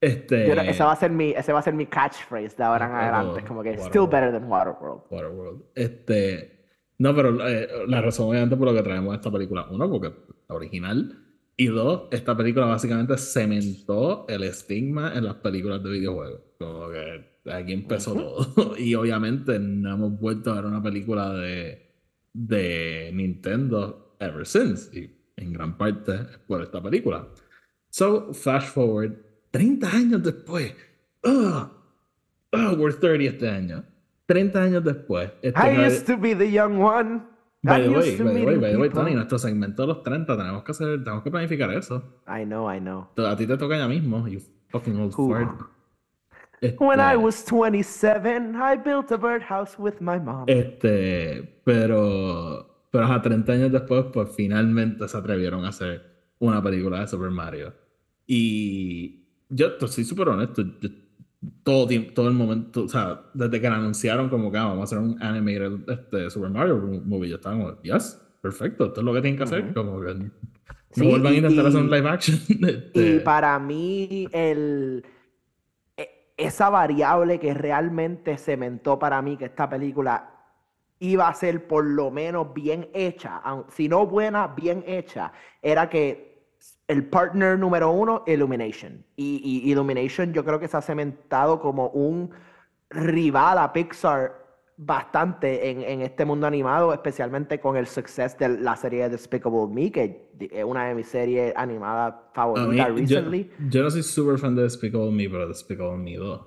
[0.00, 0.48] Este...
[0.48, 2.92] Yo, ese, va a ser mi, ese va a ser mi catchphrase de ahora en
[2.92, 3.44] adelante.
[3.44, 3.90] Como que, Waterworld.
[3.90, 5.02] still better than Waterworld.
[5.10, 5.62] Waterworld.
[5.74, 6.60] Este...
[6.98, 10.14] No, pero eh, la razón obviamente por lo que traemos esta película, uno, porque
[10.48, 11.29] la original,
[11.60, 16.40] y dos, esta película básicamente cementó el estigma en las películas de videojuegos.
[16.58, 18.76] Como que aquí empezó todo.
[18.78, 21.96] y obviamente no hemos vuelto a ver una película de,
[22.32, 24.88] de Nintendo ever since.
[24.98, 27.28] Y en gran parte es por esta película.
[27.90, 29.18] So, flash forward,
[29.50, 30.72] 30 años después.
[31.24, 31.70] Ugh,
[32.54, 33.84] ugh, we're 30 este año.
[34.24, 35.30] 30 años después.
[35.42, 37.20] Este I used to be the young one.
[37.62, 40.34] By the way, by the way, by the way, Tony, nuestro segmento de los 30,
[40.34, 42.22] tenemos que hacer, tenemos que planificar eso.
[42.26, 43.08] I know, I know.
[43.18, 45.60] A ti te toca ya mismo, you fucking old fart.
[46.62, 50.44] Este, When I was 27, I built a birdhouse with my mom.
[50.46, 56.02] Este, pero, pero a 30 años después, pues finalmente se atrevieron a hacer
[56.38, 57.72] una película de Super Mario.
[58.26, 60.88] Y yo soy súper honesto, yo,
[61.62, 64.84] todo, todo el momento, o sea, desde que la anunciaron como que ah, vamos a
[64.84, 69.14] hacer un animated este, Super Mario movie, yo estaba como, yes, perfecto, esto es lo
[69.14, 69.74] que tienen que hacer, uh -huh.
[69.74, 70.30] como que no
[70.90, 72.38] sí, vuelvan a intentar hacer un live action.
[72.48, 73.16] Este...
[73.16, 75.04] Y para mí, el,
[76.40, 80.30] esa variable que realmente cementó para mí que esta película
[80.98, 86.29] iba a ser por lo menos bien hecha, si no buena, bien hecha, era que
[86.90, 89.04] el partner número uno, Illumination.
[89.14, 92.30] Y, y, Illumination yo creo que se ha cementado como un
[92.90, 94.40] rival a Pixar
[94.76, 99.92] bastante en, en este mundo animado, especialmente con el suceso de la serie Despicable Me,
[99.92, 103.50] que es una de mis series animadas favoritas mí, recently.
[103.60, 106.40] Yo, yo, no soy super fan de Despicable Me, pero Despicable Me 2.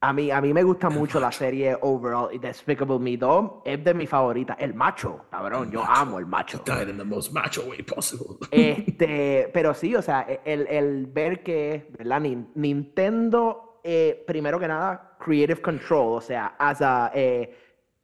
[0.00, 3.82] A mí, a mí me gusta mucho la serie overall y Despicable Me 2 es
[3.82, 4.56] de mis favoritas.
[4.60, 6.62] El macho, cabrón, yo amo el macho.
[6.64, 8.36] Died in the most macho way possible.
[8.52, 12.20] Este, pero sí, o sea, el, el ver que, ¿verdad?
[12.54, 17.56] Nintendo, eh, primero que nada, Creative Control, o sea, as a, eh,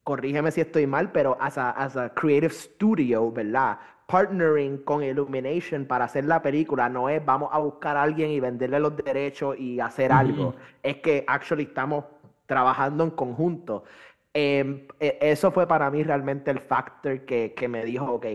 [0.02, 3.78] corrígeme si estoy mal, pero as a, as a creative studio, ¿verdad?
[4.06, 8.40] Partnering con Illumination para hacer la película no es vamos a buscar a alguien y
[8.40, 10.54] venderle los derechos y hacer algo.
[10.82, 12.04] Es que actually estamos
[12.46, 13.84] trabajando en conjunto.
[14.32, 18.26] Em, e, eso fue para mí realmente el factor que, que, me dijo, ok,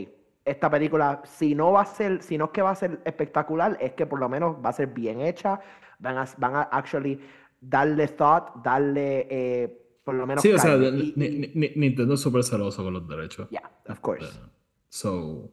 [0.45, 3.77] esta película, si no va a ser, si no es que va a ser espectacular,
[3.79, 5.59] es que por lo menos va a ser bien hecha,
[5.99, 7.19] van a, van a actually
[7.61, 10.41] darle thought, darle eh, por lo menos...
[10.41, 13.49] Sí, o sea, Nintendo es súper celoso con los derechos.
[13.49, 14.39] Yeah, of course.
[14.89, 15.51] so,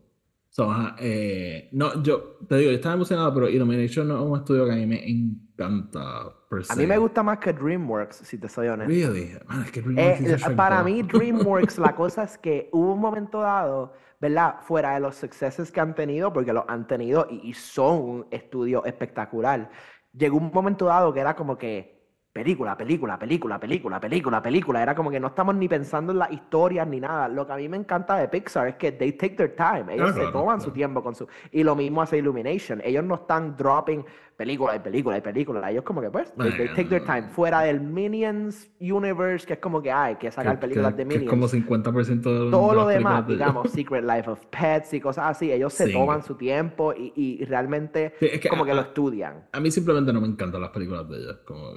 [0.99, 4.73] eh, no, yo te digo, yo estaba emocionado, pero Illumination no es un estudio que
[4.73, 6.33] a mí me encanta.
[6.69, 8.93] A mí me gusta más que DreamWorks, si te soy honesto.
[8.93, 9.37] Really?
[9.47, 13.41] Man, es que DreamWorks eh, para mí, DreamWorks, la cosa es que hubo un momento
[13.41, 14.57] dado, ¿verdad?
[14.63, 18.85] Fuera de los sucesos que han tenido, porque los han tenido y son un estudio
[18.85, 19.71] espectacular.
[20.13, 21.96] Llegó un momento dado que era como que
[22.37, 24.83] película, película, película, película, película, película.
[24.83, 27.29] Era como que no estamos ni pensando en las historias ni nada.
[27.29, 29.95] Lo que a mí me encanta de Pixar es que they take their time.
[29.95, 31.27] Ellos se toman su tiempo con su...
[31.51, 32.83] Y lo mismo hace Illumination.
[32.85, 34.05] Ellos no están dropping
[34.37, 35.71] película y película y película.
[35.71, 37.23] Ellos como que pues, they, take their time.
[37.31, 41.31] Fuera del Minions Universe, que es como que hay que sacar películas de Minions.
[41.31, 45.51] como 50% de Todo lo demás, digamos, Secret Life of Pets y cosas así.
[45.51, 48.13] Ellos se toman su tiempo y, y realmente
[48.51, 49.47] como que lo estudian.
[49.53, 51.39] A mí simplemente no me encantan las películas de ellos.
[51.47, 51.73] Como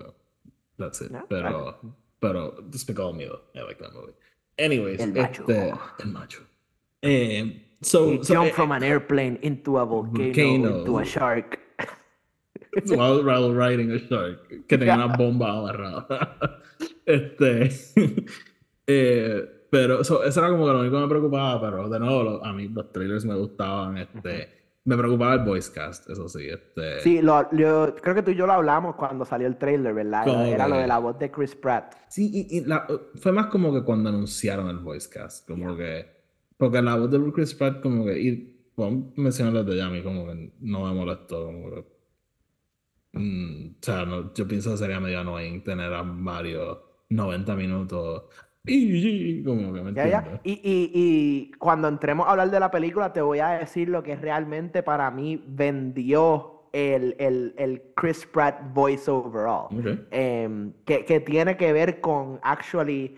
[0.79, 1.11] That's it.
[1.29, 1.75] pero,
[2.19, 4.13] pero Despicable Me, I like that movie.
[4.57, 5.43] Anyways, el macho.
[5.47, 6.41] Este, el macho.
[7.01, 10.79] Eh, so, He so, jumped eh, from an airplane into a volcano, volcano.
[10.79, 11.59] into a shark.
[12.87, 16.61] while, while riding a shark, que tenía una bomba agarrada.
[17.05, 17.69] este,
[18.87, 22.43] eh, pero so, eso era como que lo único que me preocupaba, pero de nuevo,
[22.43, 23.97] a mí los trailers me gustaban.
[23.97, 24.58] Este,
[24.89, 26.49] me preocupaba el voice cast, eso sí.
[26.49, 27.01] Este...
[27.01, 30.27] Sí, lo, yo, creo que tú y yo lo hablamos cuando salió el trailer, ¿verdad?
[30.47, 31.93] Era lo de la voz de Chris Pratt.
[32.07, 32.65] Sí, y,
[33.19, 36.07] fue más como que cuando anunciaron el voice cast, como que...
[36.57, 38.19] Porque la voz de Chris Pratt como que...
[38.19, 41.85] Y bueno, mencionarlo de Yami, como que no me molestó, como que...
[43.13, 48.23] Mm, o sea, no, yo pienso que sería medio annoying tener a Mario 90 minutos
[48.65, 49.41] y,
[50.43, 54.83] Y, cuando entremos a hablar de la película, te voy a decir lo que realmente
[54.83, 59.67] para mí vendió el, el, el Chris Pratt voice overall.
[60.11, 63.17] Em, que, que, tiene que ver con actually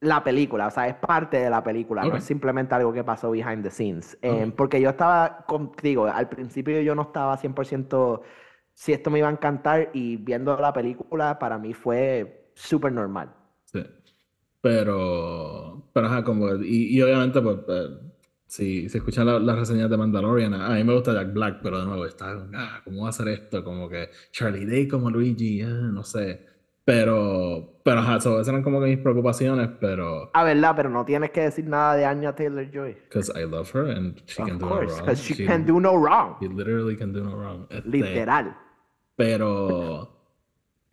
[0.00, 3.30] la película, o sea, es parte de la película, no es simplemente algo que pasó
[3.30, 4.18] behind the scenes.
[4.20, 8.20] Em, porque yo estaba contigo, al principio yo no estaba 100%
[8.74, 13.32] si esto me iba a encantar y viendo la película para mí fue súper normal.
[14.64, 17.98] Pero, pero ajá, como, y, y obviamente, pues, eh,
[18.46, 21.84] si, si escuchan las reseñas de Mandalorian, a mí me gusta Jack Black, pero de
[21.84, 23.62] nuevo está, ah, ¿cómo va a ser esto?
[23.62, 26.46] Como que Charlie Day como Luigi, ah, no sé.
[26.82, 30.30] Pero, pero ajá, esas eran como que mis preocupaciones, pero...
[30.32, 32.94] Ah, verdad, pero no tienes que decir nada de Anya Taylor-Joy.
[33.10, 35.00] Because I love her and she can do no wrong.
[35.00, 36.36] Because she, can do no wrong.
[36.40, 37.66] She literally can do no wrong.
[37.68, 38.56] Este, Literal.
[39.14, 40.13] Pero...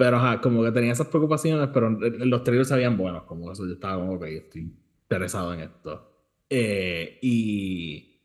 [0.01, 3.67] Pero ajá, como que tenía esas preocupaciones, pero los trailers se veían buenos, como eso
[3.67, 6.25] yo estaba como, ok, estoy interesado en esto.
[6.49, 8.19] Eh, y,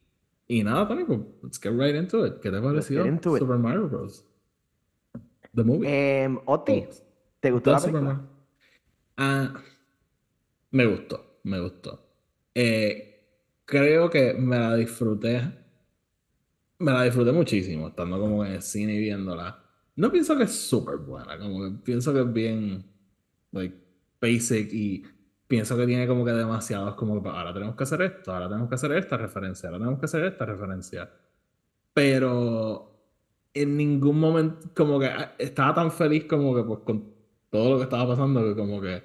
[0.49, 2.41] y nada, Tony, pues, let's get right into it.
[2.41, 4.27] ¿Qué te pareció Super Mario Bros?
[5.55, 6.27] The movie.
[6.27, 6.87] Um, Oti,
[7.41, 8.23] ¿te gustó la película?
[9.19, 9.63] Ah,
[10.71, 12.09] me gustó, me gustó.
[12.55, 13.23] Eh,
[13.67, 15.43] creo que me la disfruté.
[16.79, 19.63] Me la disfruté muchísimo, estando como en el cine y viéndola.
[19.97, 22.85] No pienso que es súper buena, como que pienso que es bien,
[23.53, 23.77] like,
[24.21, 25.03] basic y
[25.49, 28.69] pienso que tiene como que demasiados, como que ahora tenemos que hacer esto, ahora tenemos
[28.69, 31.11] que hacer esta referencia, ahora tenemos que hacer esta referencia.
[31.95, 32.97] Pero
[33.55, 37.15] en ningún momento, como que ah, estaba tan feliz como que pues con
[37.51, 39.03] todo lo que estaba pasando que como que,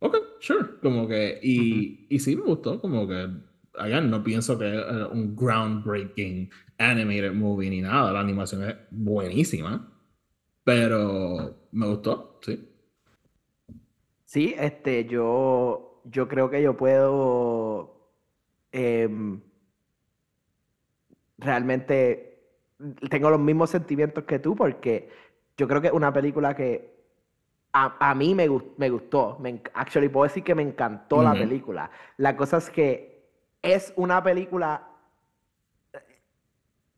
[0.00, 3.28] ok, sure, como que, y, y sí me gustó, como que,
[3.74, 9.94] again, no pienso que es un groundbreaking animated movie ni nada, la animación es buenísima.
[10.68, 12.70] Pero me gustó, sí.
[14.26, 18.12] Sí, este, yo, yo creo que yo puedo
[18.70, 19.40] em,
[21.38, 22.50] realmente
[23.08, 25.08] tengo los mismos sentimientos que tú porque
[25.56, 26.98] yo creo que es una película que
[27.72, 29.38] a, mí me, me gustó.
[29.40, 31.90] Me, actually, puedo decir que me encantó la película.
[32.18, 33.30] La cosa es que
[33.62, 34.87] es una película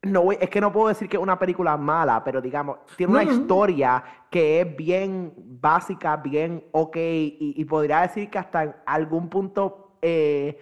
[0.02, 3.22] no, es que no puedo decir que es una película mala, pero digamos, tiene una
[3.22, 9.96] historia que es bien básica, bien ok, y, podría decir que hasta en algún punto
[10.00, 10.58] eh,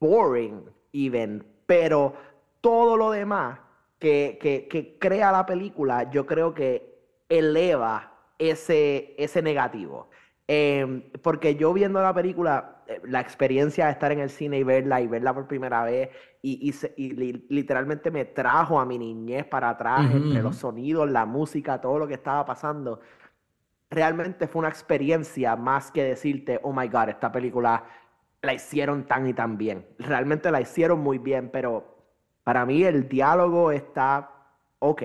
[0.00, 2.14] boring, even, pero
[2.60, 3.60] todo lo demás
[3.98, 6.98] que, que, crea la película, yo creo que
[7.28, 10.08] eleva ese, ese negativo.
[10.48, 15.00] Em, porque yo viendo la película, la experiencia de estar en el cine y verla
[15.00, 16.10] y verla por primera vez
[16.42, 21.80] y, y, literalmente me trajo a mi niñez para atrás entre los sonidos, la música,
[21.80, 23.00] todo lo que estaba pasando.
[23.90, 27.84] Realmente fue una experiencia más que decirte, oh my god, esta película
[28.42, 29.86] la hicieron tan y tan bien.
[29.98, 31.96] Realmente la hicieron muy bien, pero
[32.44, 34.30] para mí el diálogo está
[34.78, 35.02] ok.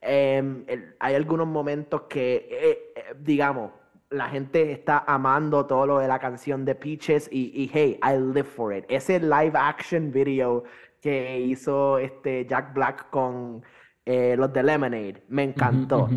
[0.00, 0.64] Em,
[0.98, 3.72] hay algunos momentos que, eh, eh, digamos,
[4.10, 8.44] la gente está amando todo lo de la canción de Peaches y, hey, I live
[8.44, 8.84] for it.
[8.88, 10.64] Ese live action video
[11.00, 13.62] que hizo este Jack Black con
[14.04, 16.08] eh, los de Lemonade me encantó.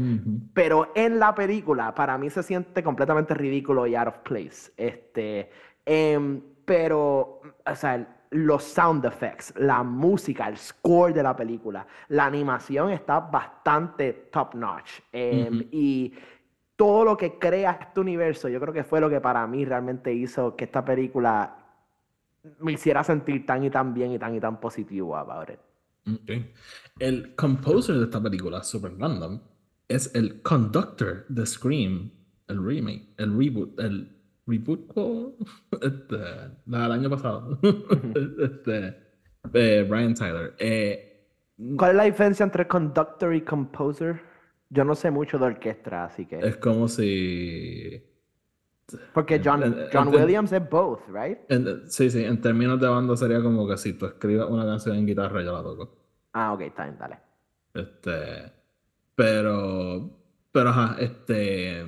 [0.53, 4.71] Pero en la película, para mí se siente completamente ridículo y out of place.
[4.77, 5.49] Este,
[5.85, 12.25] em, pero, o sea, los sound effects, la música, el score de la película, la
[12.25, 15.01] animación está bastante top notch.
[15.11, 16.13] Em, y
[16.81, 20.11] todo lo que crea este universo, yo creo que fue lo que para mí realmente
[20.11, 21.55] hizo que esta película
[22.57, 25.47] me hiciera sentir tan y tan bien y tan y tan positivo about
[26.97, 29.39] El composer de esta película, Super Random,
[29.87, 32.09] es el conductor de Scream,
[32.47, 34.17] el remake, el reboot, el
[34.47, 34.91] reboot
[35.83, 36.17] este,
[36.65, 37.59] del año pasado.
[38.41, 38.97] este,
[39.53, 40.55] eh, Brian Tyler.
[40.57, 41.27] Eh,
[41.77, 44.30] ¿Cuál es la diferencia entre conductor y composer?
[44.73, 46.39] Yo no sé mucho de orquesta, así que.
[46.39, 48.01] Es como si.
[49.13, 51.39] Porque John, John Williams es both, right?
[51.87, 55.05] sí, sí, en términos de banda sería como que si tú escribes una canción en
[55.05, 55.97] guitarra, yo la toco.
[56.33, 57.17] Ah, ok, está bien, dale.
[57.73, 58.51] Este.
[59.13, 60.09] Pero.
[60.53, 61.85] Pero ajá, este.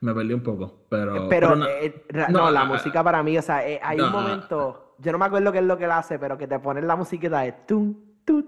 [0.00, 1.28] Me perdí un poco, pero.
[1.28, 4.94] Pero, no, eh, la música para mí, o sea, eh, hay un momento.
[4.98, 6.94] Yo no me acuerdo qué es lo que él hace, pero que te ponen la
[6.94, 7.94] musiquita de tum,
[8.24, 8.44] tum,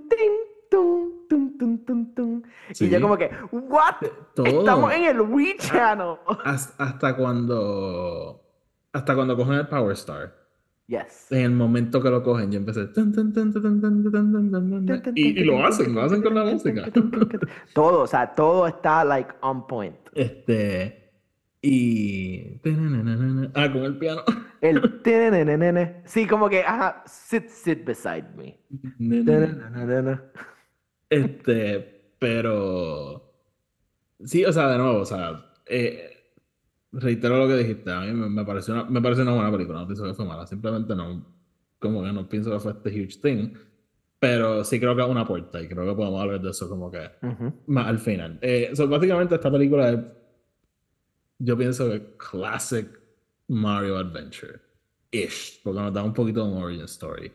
[2.78, 3.96] y yo como que, ¿what?
[4.44, 6.16] Estamos en el Wii Channel.
[6.44, 8.42] Hasta, cuando...
[8.92, 10.34] Hasta cuando cogen el Power Star.
[10.86, 11.30] Yes.
[11.30, 12.88] En el momento que lo cogen, yo empecé...
[15.14, 16.90] Y, lo hacen, lo hacen con la música.
[17.74, 19.96] todo, o sea, todo está, like, on point.
[20.14, 21.02] Este...
[21.62, 22.60] Y...
[23.54, 24.22] Ah, con el piano.
[24.60, 25.00] El...
[26.04, 28.58] Sí, como que, ajá, sit, sit beside me.
[31.12, 33.34] Este, pero.
[34.24, 36.32] Sí, o sea, de nuevo, o sea, eh,
[36.92, 37.90] reitero lo que dijiste.
[37.90, 39.80] A mí me, pareció, una, me una buena película.
[39.80, 40.46] No pienso que fue mala.
[40.46, 41.26] Simplemente no.
[41.78, 43.54] Como que no pienso que fue este huge thing.
[44.18, 46.90] Pero sí creo que es una puerta y creo que podemos hablar de eso como
[46.90, 47.10] que
[47.66, 48.38] más al final.
[48.40, 49.98] Eh, básicamente esta película es,
[51.40, 52.86] yo pienso que classic
[53.48, 54.60] Mario Adventure.
[55.10, 57.32] Ish, porque nos da un poquito de un origin story.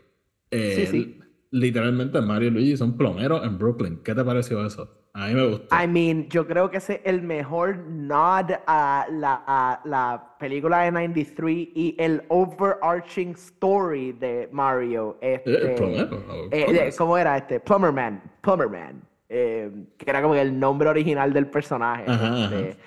[0.50, 4.02] Eh, sí, sí literalmente Mario y Luigi son plomeros en Brooklyn.
[4.04, 4.94] ¿Qué te pareció eso?
[5.14, 5.76] A mí me gustó.
[5.76, 10.92] I mean, yo creo que ese es el mejor nod a la, la película de
[10.92, 15.18] 93 y el overarching story de Mario.
[15.20, 17.60] Este, plomero, eh, ¿Cómo era este?
[17.60, 18.22] Plumberman.
[18.42, 19.02] Plumberman.
[19.28, 22.06] Eh, que era como el nombre original del personaje.
[22.08, 22.78] Este,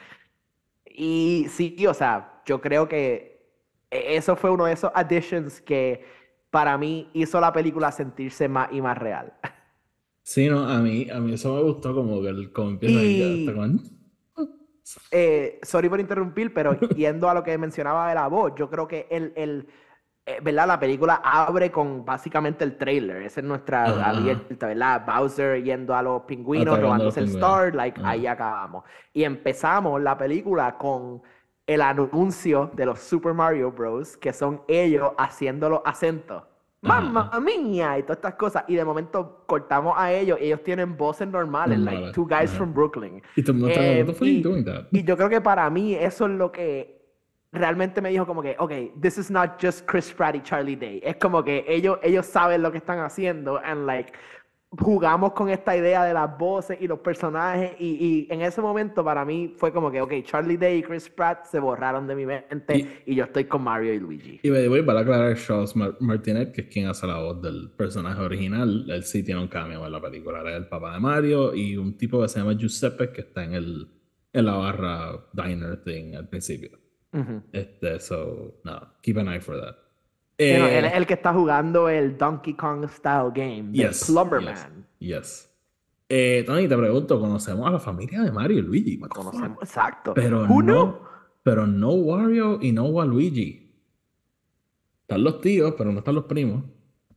[0.86, 3.30] y sí, o sea, yo creo que
[3.90, 6.04] e, eso fue uno de esos additions que
[6.50, 9.32] para mí hizo la película sentirse más y más real.
[10.22, 13.80] Sí, no, a mí, a mí eso me gustó como que el, como empieza y,
[15.10, 18.88] eh, sorry por interrumpir, pero yendo a lo que mencionaba de la voz, yo creo
[18.88, 19.68] que el, el
[20.26, 20.66] eh, ¿verdad?
[20.66, 23.22] La película abre con básicamente el trailer.
[23.22, 25.04] Esa es nuestra abierta, ¿verdad?
[25.06, 28.84] Bowser yendo a los pingüinos, robándose el Star, like, ahí acabamos.
[29.12, 31.22] Y empezamos la película con
[31.74, 34.16] el anuncio de los Super Mario Bros.
[34.16, 36.42] que son ellos haciendo los acentos.
[36.80, 37.96] ¡Mamma mía!
[37.96, 38.64] Y todas estas cosas.
[38.66, 42.74] Y de momento cortamos a ellos y ellos tienen voces normales, like two guys from
[42.74, 43.22] Brooklyn.
[43.36, 44.04] Eh,
[44.90, 47.00] y, yo creo que para mí eso es lo que
[47.52, 51.00] realmente me dijo como que, ok, this is not just Chris Pratt y Charlie Day.
[51.04, 54.12] Es como que ellos, ellos saben lo que están haciendo and like
[54.78, 59.24] jugamos con esta idea de las voces y los personajes y, en ese momento para
[59.24, 63.02] mí fue como que, ok, Charlie Day y Chris Pratt se borraron de mi mente
[63.04, 64.40] y, yo estoy con Mario y Luigi.
[64.42, 68.20] Y me voy para aclarar, Charles Martinet, que es quien hace la voz del personaje
[68.20, 71.76] original, él sí tiene un cambio en la película, era el papá de Mario y
[71.76, 73.88] un tipo que se llama Giuseppe que está en, el,
[74.32, 76.78] en la barra diner thing al principio.
[77.52, 79.89] Este, so, no, keep an eye for that.
[80.42, 84.68] Eh, él es el que está jugando el Donkey Kong Style Game, yes, Plumber yes.
[84.98, 85.46] Yes.
[86.08, 88.98] Eh, Tony, te pregunto, ¿conocemos a la familia de Mario y Luigi?
[89.00, 90.14] Conocemos, exacto.
[90.14, 90.62] Pero knew?
[90.62, 91.00] no,
[91.42, 93.70] pero no Wario y no Waluigi.
[95.02, 96.64] Están los tíos, pero no están los primos.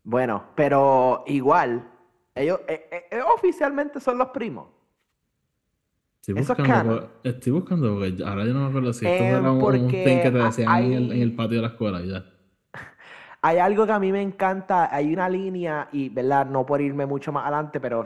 [0.04, 1.88] Bueno, pero igual,
[2.36, 3.00] ellos eh,
[3.36, 4.68] oficialmente son los primos.
[6.22, 9.40] Estoy Eso es buscando, estoy buscando porque ahora yo no me acuerdo si esto era
[9.52, 12.02] un, un thing que te decían en, el, hay- en el patio de la escuela
[12.02, 12.26] ya.
[13.46, 17.06] Hay algo que a mí me encanta, hay una línea, y verdad, no por irme
[17.06, 18.06] mucho más adelante, pero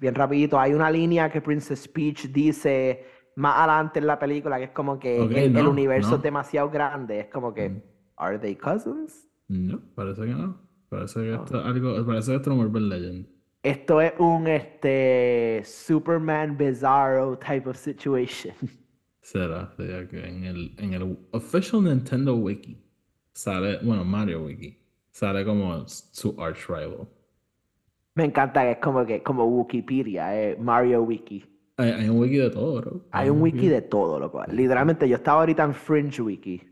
[0.00, 3.04] bien rapidito, hay una línea que Princess Peach dice
[3.34, 6.16] más adelante en la película, que es como que el, universo no.
[6.16, 7.82] es demasiado grande, es como que, Mm.
[8.18, 9.28] ¿are they cousins?
[9.48, 10.60] No, parece que no.
[10.88, 11.42] Parece que No.
[11.44, 13.26] esto es algo, parece que esto es un urban legend.
[13.64, 18.54] Esto es un este Superman Bizarro type of situation.
[19.22, 22.76] Será, sería que en el, en el official Nintendo Wiki
[23.34, 24.76] sale, bueno, Mario Wiki,
[25.10, 27.08] sale como su arch rival.
[28.14, 31.44] Me encanta que es como que, como Wikipedia, eh, Mario Wiki.
[31.78, 33.00] Hay, hay un wiki de todo, bro.
[33.10, 34.42] Hay un wiki de todo, loco.
[34.52, 36.62] Literalmente, yo estaba ahorita en Fringe Wiki.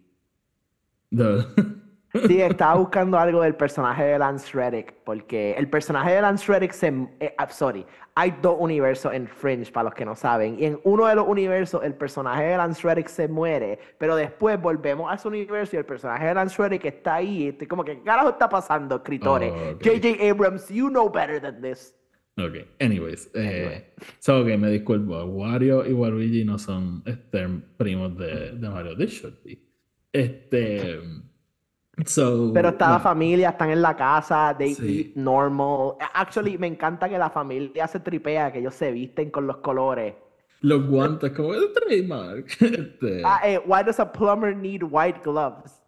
[1.11, 1.45] De-
[2.27, 6.73] Sí, estaba buscando algo del personaje de Lance Reddick, porque el personaje de Lance Reddick
[6.73, 6.89] se...
[7.21, 7.87] eh, ah, sorry,
[8.17, 11.29] hay dos universos en Fringe, para los que no saben, y en uno de los
[11.29, 15.79] universos el personaje de Lance Reddick se muere, pero después volvemos a ese universo y
[15.79, 19.53] el personaje de Lance Reddick está ahí, estoy como que, ¿qué carajo está pasando, escritores?
[19.53, 19.85] Oh, ok.
[19.85, 20.31] J.J.
[20.31, 21.95] Abrams, you know better than this.
[22.39, 23.31] Ok, anyways.
[23.35, 23.85] Eh, Anyway.
[24.19, 25.23] so, ok, me disculpo.
[25.25, 27.47] Wario y Waluigi no son este,
[27.77, 28.97] primos de, de Mario.
[28.97, 29.59] They should be.
[30.13, 30.99] Este.
[32.07, 32.51] So.
[32.53, 35.01] Pero está la bueno, familia, están en la casa, they Sí.
[35.15, 35.95] eat normal.
[36.15, 40.15] Actually, me encanta que la familia se tripea, que ellos se visten con los colores.
[40.63, 42.47] Los guantes, como el trademark.
[42.61, 45.83] Este, Ah, eh, why does a plumber need white gloves?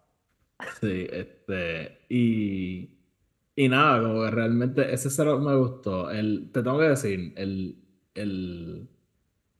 [0.81, 1.99] Sí, este.
[2.09, 2.89] Y.
[3.55, 6.09] Y nada, como que realmente ese cero me gustó.
[6.09, 7.75] El, te tengo que decir, el,
[8.15, 8.89] el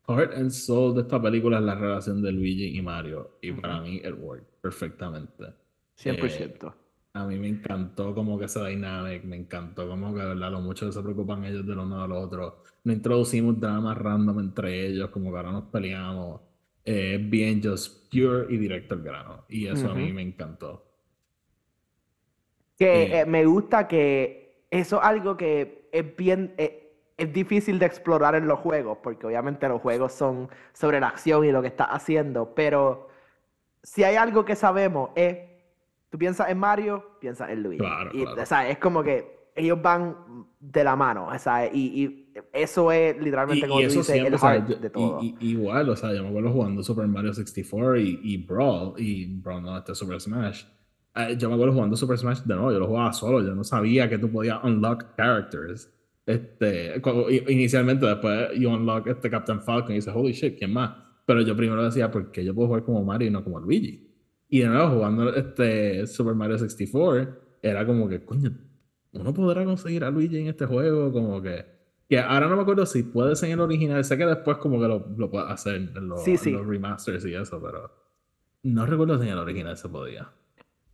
[0.07, 3.37] heart and soul de esta película es la relación de Luigi y Mario.
[3.41, 5.53] Y para mí, it worked perfectamente.
[5.97, 6.73] 100%.
[7.15, 10.51] A mí me encantó como que esa dynamic, me encantó como que, ¿verdad?
[10.51, 12.53] Lo mucho que se preocupan ellos de lo uno de los otros.
[12.83, 16.41] No introducimos dramas random entre ellos, como que ahora nos peleamos.
[16.85, 19.45] Eh, bien, just pure y directo al grano.
[19.47, 20.85] Y eso a mí me encantó.
[22.77, 27.77] que eh, eh, me gusta que eso es algo que es bien, eh, es difícil
[27.79, 31.61] de explorar en los juegos, porque obviamente los juegos son sobre la acción y lo
[31.61, 33.07] que estás haciendo, pero
[33.83, 35.37] si hay algo que sabemos es,
[36.13, 37.79] tú piensas en Mario, piensas en Luigi.
[37.79, 38.39] Claro, y, claro.
[38.43, 40.15] o sea, es como que ellos van
[40.59, 44.35] de la mano, o sea, y, y eso es literalmente como tú dices, el siempre,
[44.35, 45.19] o sea, heart yo- de todo.
[45.23, 48.93] y- y- igual, o sea, yo me acuerdo jugando Super Mario 64 y, y Brawl,
[48.99, 50.65] y Brawl no, este Super Smash.
[51.15, 53.63] Eh, yo me acuerdo jugando Super Smash de nuevo, yo lo jugaba solo, yo no
[53.63, 55.91] sabía que tú podías unlock characters.
[56.27, 60.95] Este, cuando- inicialmente, después you unlock este Captain Falcon y dices, holy shit, ¿quién más?
[61.25, 64.12] Pero yo primero decía, ¿por qué yo puedo jugar como Mario y no como Luigi?
[64.53, 67.27] Y de nuevo, jugando este Super Mario 64,
[67.63, 68.51] era como que, coño,
[69.13, 71.65] uno podrá conseguir a Luigi en este juego, como que.
[72.07, 74.79] Que ahora no me acuerdo si puede ser en el original, sé que después como
[74.79, 76.51] que lo, lo puede hacer en los, Sí, en sí.
[76.51, 77.89] los remasters y eso, pero
[78.61, 80.29] no recuerdo si en el original se podía.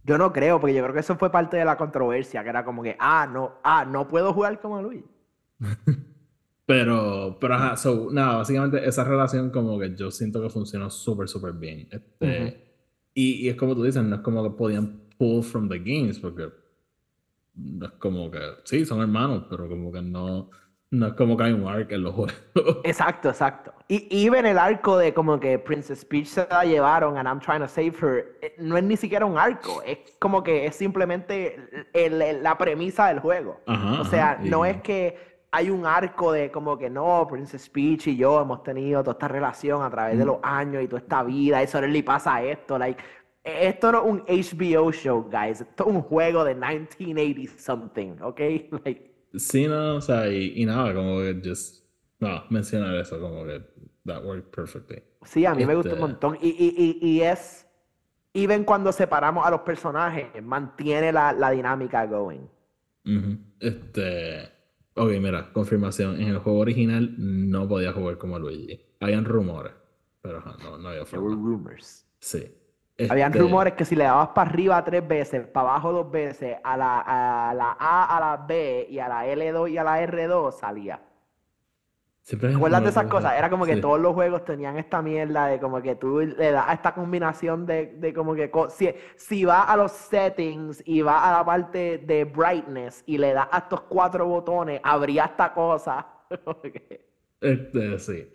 [0.05, 2.63] Yo no creo, porque yo creo que eso fue parte de la controversia, que era
[2.63, 5.03] como que, ah, no, ah, no puedo jugar como Luigi.
[6.65, 11.27] Pero, pero ajá, so, nada, básicamente esa relación como que yo siento que funcionó súper,
[11.27, 11.89] súper bien.
[11.91, 12.68] Este.
[13.21, 16.19] Y, y es como tú dices, no es como que podían pull from the games,
[16.19, 16.49] porque
[17.55, 20.49] no es como que, sí, son hermanos, pero como que no,
[20.91, 22.33] no es como que hay un arc en los juegos.
[22.83, 23.73] Exacto, exacto.
[23.89, 27.59] Y even el arco de como que Princess Peach se la llevaron and I'm trying
[27.61, 31.87] to save her, eh, no es ni siquiera un arco, es como que es simplemente
[31.93, 33.59] el- el- la premisa del juego.
[33.65, 35.17] Ajá, O sea, ajá, no es que
[35.51, 39.27] hay un arco de como que no, Princess Peach y yo hemos tenido toda esta
[39.27, 40.27] relación a través de Mm.
[40.27, 43.01] los años y toda esta vida, y solo le pasa esto, like,
[43.43, 48.39] esto no es un HBO show, guys, esto es un juego de 1980 something, ¿ok?
[48.85, 51.85] Like, Sí, no, o sea, y, y nada, como que just,
[52.19, 53.61] no, mencionar eso, como que
[54.05, 55.03] that worked perfectly.
[55.23, 56.37] Sí, a mí me gusta un Este- montón.
[56.41, 57.67] Y, y, y, y es,
[58.33, 62.41] even cuando separamos a los personajes, mantiene la, la dinámica going.
[63.59, 64.49] Este,
[64.99, 68.79] ok, mira, confirmación, en el juego original no podía jugar como Luigi.
[68.99, 69.73] Habían rumores,
[70.21, 71.35] pero no, no había There were forma.
[71.35, 72.05] rumors.
[72.19, 72.55] Sí.
[73.09, 76.57] Habían Este, rumores que si le dabas para arriba tres veces, para abajo dos veces,
[76.63, 80.01] a la, a la A, a la B y a la L2 y a la
[80.05, 81.01] R2 salía.
[82.31, 83.33] ¿Recuerdas de esas cosas?
[83.37, 86.73] Era como que todos los juegos tenían esta mierda de como que tú le das
[86.73, 91.39] esta combinación de, de como que si, si va a los settings y va a
[91.39, 96.05] la parte de brightness y le das a estos cuatro botones, habría esta cosa.
[97.41, 98.27] este, sí.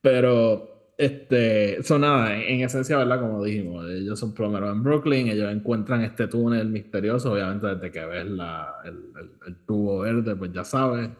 [0.00, 3.20] Pero, este, son nada, en, esencia, ¿verdad?
[3.20, 8.04] Como dijimos, ellos son plomeros en Brooklyn, ellos encuentran este túnel misterioso, obviamente desde que
[8.04, 9.12] ves la, el,
[9.46, 11.10] el tubo verde, pues ya sabes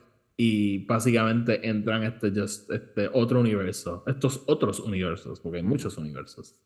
[0.42, 6.56] y básicamente entran este, just, este otro universo, estos otros universos, porque hay muchos universos.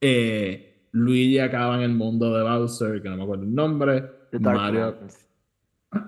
[0.00, 4.02] Eh, Luigi acaba en el mundo de Bowser, que no me acuerdo el nombre.
[4.40, 4.96] Mario.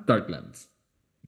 [0.06, 0.70] Darklands.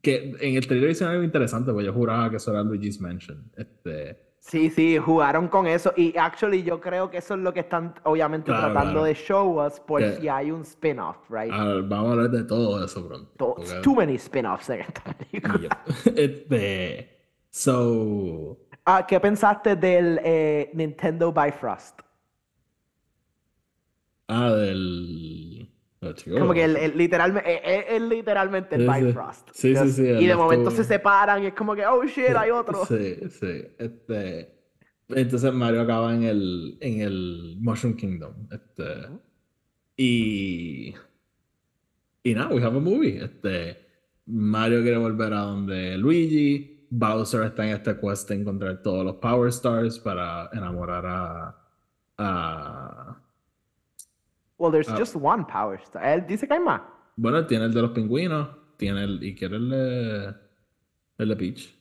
[0.00, 3.50] Que en el trailer hicieron algo interesante, porque yo juraba que eso era Luigi's Mansion.
[3.54, 5.92] Este, Sí, sí, jugaron con eso.
[5.96, 9.78] Y actually yo creo que eso es lo que están obviamente tratando de show us
[9.78, 11.50] por si hay un spin-off, right?
[11.84, 13.54] vamos a hablar de todo eso pronto.
[13.82, 15.84] Too many spin-offs en esta película.
[16.16, 17.20] este,
[17.50, 18.58] so...
[18.84, 22.00] Ah, ¿Qué pensaste del eh, Nintendo Bifrost?
[24.26, 25.51] Ah, del...
[26.38, 29.50] Como que el, literalmente, es, literalmente el Bifrost.
[29.52, 30.02] Sí, sí, sí.
[30.02, 32.84] Y de momento se separan y es como que, oh shit, hay otro.
[32.86, 33.64] Sí, sí.
[33.78, 34.52] Este,
[35.08, 38.34] entonces Mario acaba en el, en el Mushroom Kingdom.
[38.50, 39.08] Este,
[39.96, 40.94] y.
[42.24, 43.22] Y nada, we have a movie.
[43.22, 43.86] Este,
[44.26, 46.68] Mario quiere volver a donde Luigi.
[46.94, 51.56] Bowser está en este quest de encontrar todos los Power Stars para enamorar a.
[52.18, 52.51] a
[54.62, 54.96] Well, there's ah.
[54.96, 56.04] just one Power Star.
[56.04, 56.82] Él dice que hay más.
[57.16, 58.48] Bueno, tiene el de los pingüinos.
[58.76, 59.20] Tiene el.
[59.20, 60.34] Y quiere el de.
[61.18, 61.74] El de Peach.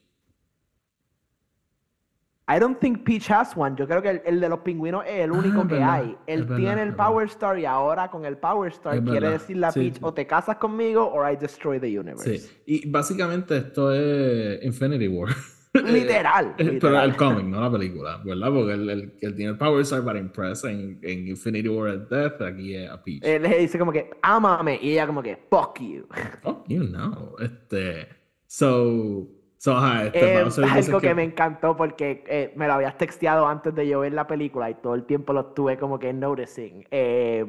[2.47, 3.75] I don't think Peach has one.
[3.77, 6.17] Yo creo que el, de los pingüinos es el ah, único que hay.
[6.25, 9.99] Él tiene el Power Star y ahora con el Power Star quiere decir la Peach
[10.01, 12.39] o te casas conmigo o I destroy the universe.
[12.39, 12.51] Sí.
[12.65, 15.29] Y básicamente esto es Infinity War.
[15.86, 18.49] Literal, Pero el cómic, no la película, ¿verdad?
[18.49, 22.41] Porque él, él, tiene el Power Star para Impress en, en, Infinity War at Death,
[22.41, 23.24] aquí es a Peach.
[23.24, 26.05] Él le dice como que, ámame, y ella como que, fuck you.
[26.43, 27.36] Fuck you, no.
[27.39, 28.09] Este,
[28.47, 31.15] so, so ajá, este eh, Algo que...
[31.15, 34.74] me encantó porque eh, me lo habías texteado antes de yo ver la película y
[34.76, 36.86] todo el tiempo lo estuve como que noticing.
[36.91, 37.45] Eh,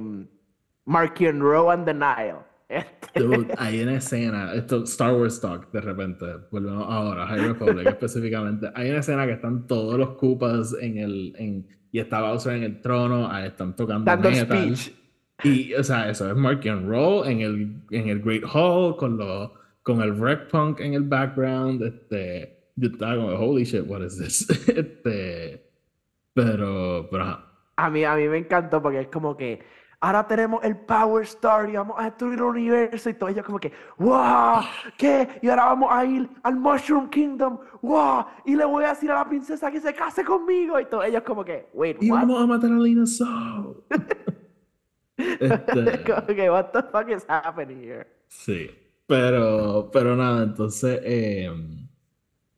[0.84, 2.51] Mark Row and the Nile.
[3.14, 8.70] Dude, hay una escena, esto Star Wars Talk, de repente, volvemos ahora, High Republic específicamente.
[8.74, 11.34] Hay una escena que están todos los Koopas en el.
[11.38, 14.74] En, y está Bowser en el trono, ahí están tocando Dando metal.
[15.44, 19.18] Y, o sea, eso es Mark and Roll en el, en el Great Hall, con,
[19.18, 19.52] lo,
[19.82, 21.82] con el Wreck Punk en el background.
[21.82, 24.48] Este, yo estaba como, holy shit, what is this?
[24.68, 25.68] este,
[26.32, 27.38] pero, pero
[27.76, 29.60] A mí, a mí me encantó porque es como que
[30.02, 33.60] ahora tenemos el Power Star y vamos a destruir el universo y todo ellos como
[33.60, 34.60] que, wow,
[34.98, 35.38] ¿qué?
[35.40, 39.14] Y ahora vamos a ir al Mushroom Kingdom, wow, y le voy a decir a
[39.14, 42.02] la princesa que se case conmigo y todo ellos como que, wait, what?
[42.02, 43.84] Y vamos a matar a Lina So.
[45.16, 46.02] este...
[46.04, 48.06] como que, what the fuck is happening here?
[48.26, 48.70] Sí,
[49.06, 51.48] pero, pero nada, entonces, eh,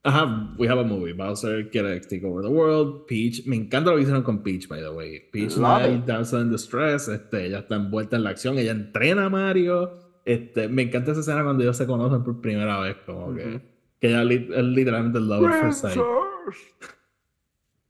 [0.05, 1.13] Ajá, we have a movie.
[1.13, 3.07] Bowser quiere take over the world.
[3.07, 5.19] Peach, me encanta lo que hicieron con Peach, by the way.
[5.31, 9.29] Peach Love Dancer in Distress, este, ella está envuelta en la acción, ella entrena a
[9.29, 9.93] Mario.
[10.23, 13.59] Este, me encanta esa escena cuando ellos se conocen por primera vez, como que,
[13.99, 15.99] que ella es literalmente el love first sight.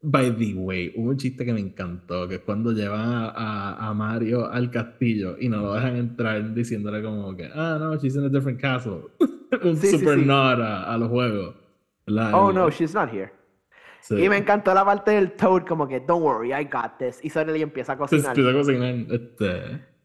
[0.01, 3.93] By the way, hubo un chiste que me encantó, que es cuando llevan a, a,
[3.93, 8.23] Mario al castillo y no lo dejan entrar diciéndole como que, ah, no, she's in
[8.23, 9.01] a different castle.
[9.63, 11.64] un super nod a, a los juegos
[12.07, 13.31] oh no, she's not here.
[14.09, 17.19] Y me encantó la parte del Toad, como que, don't worry, I got this.
[17.23, 18.37] Y Sony empieza a cocinar.
[18.37, 18.95] Empieza a cocinar.
[19.09, 19.95] Este...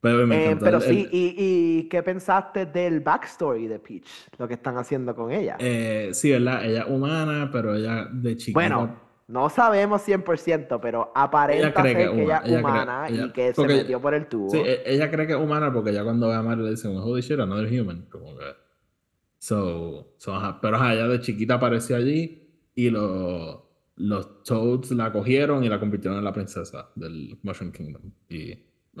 [0.00, 4.28] Pero, me eh, pero sí, y, y, qué pensaste del backstory de Peach?
[4.36, 5.56] Lo que están haciendo con ella.
[5.58, 6.62] Eh, sí, ¿verdad?
[6.62, 8.58] Ella es humana, pero ella de chiquita.
[8.58, 8.96] Bueno,
[9.28, 14.12] no sabemos 100%, pero aparenta ser que, ella es humana y que se metió por
[14.12, 14.50] el tubo.
[14.50, 16.94] Sí, e, ella cree que es humana porque ya cuando ve a Mario le dicen,
[16.98, 18.04] holy shit, another human.
[18.10, 18.44] Como que.
[19.44, 20.14] So,
[20.62, 26.16] pero ajá, ella de chiquita apareció allí y los Toads la cogieron y la convirtieron
[26.18, 28.10] en la princesa del Mushroom Kingdom.
[28.30, 28.54] Y,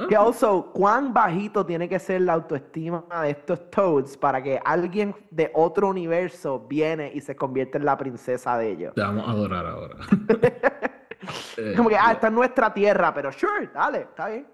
[0.06, 5.14] Que also, ¿cuán bajito tiene que ser la autoestima de estos Toads para que alguien
[5.30, 8.94] de otro universo viene y se convierte en la princesa de ellos?
[8.94, 9.96] Te vamos a adorar ahora.
[11.74, 14.46] Como que, ah, esta es nuestra tierra, pero sure, dale, está bien.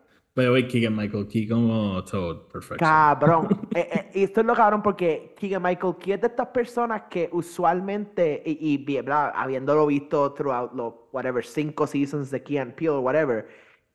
[0.68, 2.84] Keegan Michael Key como Toad, perfecto.
[2.84, 3.48] Cabrón.
[3.72, 7.02] Eh, eh, y esto es lo cabrón porque Keegan Michael Key es de estas personas
[7.08, 12.98] que usualmente, y, y habiéndolo visto throughout los, whatever, cinco seasons de Key and Peele,
[12.98, 13.46] whatever,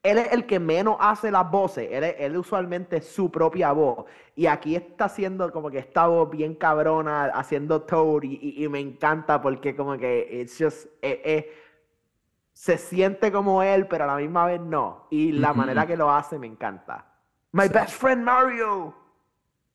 [0.06, 3.72] él es el que menos hace las voces, él, es, él usualmente es su propia
[3.72, 4.06] voz.
[4.36, 8.80] Y aquí está haciendo como que esta voz bien cabrona, haciendo Toad, y, y, me
[8.80, 11.52] encanta porque como que it's just, eh, eh,
[12.56, 15.08] se siente como él, pero a la misma vez no.
[15.12, 17.06] Y la manera que lo hace me encanta.
[17.52, 18.96] My best friend Mario.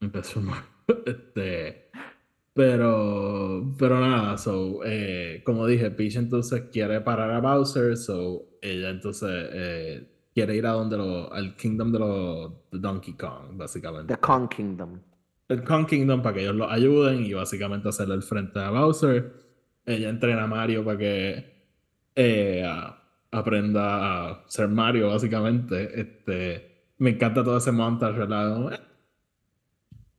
[0.01, 0.67] My best friend Mario.
[1.07, 1.89] Este,
[2.53, 8.91] pero, pero nada, so, eh, como dije, Peach entonces quiere parar a Bowser, so ella
[8.91, 14.15] entonces eh, quiere ir a donde lo, al Kingdom de los Donkey Kong, básicamente.
[14.15, 14.99] The Kong Kingdom.
[15.49, 19.33] El Kong Kingdom para que ellos lo ayuden y básicamente hacerle el frente a Bowser.
[19.87, 21.60] Ella entrena a Mario para que
[22.15, 22.65] eh,
[23.31, 26.01] aprenda a ser Mario, básicamente.
[26.01, 28.81] Este, me encanta todo ese montaje, ¿verdad?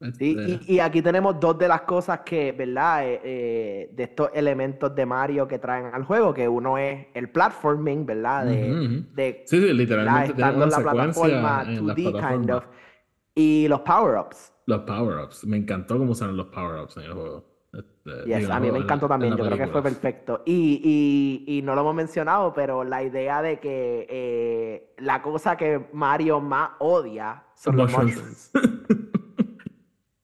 [0.02, 3.08] Este, y, aquí tenemos dos de las cosas que, ¿verdad?
[3.08, 7.30] Eh, eh, de estos elementos de Mario que traen al juego, que uno es el
[7.30, 8.46] platforming, ¿verdad?
[8.46, 12.64] De, sí, sí, literalmente estando en la plataforma 2D kind of.
[13.36, 14.54] Y los power-ups.
[14.66, 15.46] Los power-ups.
[15.46, 17.51] Me encantó cómo usaron los power-ups en el juego.
[17.74, 20.44] Este, a mí me encantó también, yo creo que fue perfecto.
[20.46, 20.82] Y,
[21.48, 25.88] y, y, no lo hemos mencionado, pero la idea de que eh, la cosa que
[25.94, 28.52] Mario más odia son los mushrooms.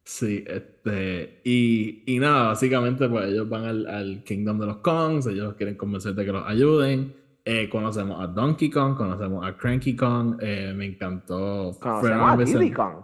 [0.10, 5.28] Sí, este, y, y, nada, básicamente pues ellos van al, al, Kingdom de los Kongs,
[5.28, 7.14] ellos quieren convencer de que los ayuden.
[7.44, 11.78] Eh, conocemos a Donkey Kong, conocemos a Cranky Kong, eh, me encantó.
[11.80, 12.96] Conocemos a Diddy Kong.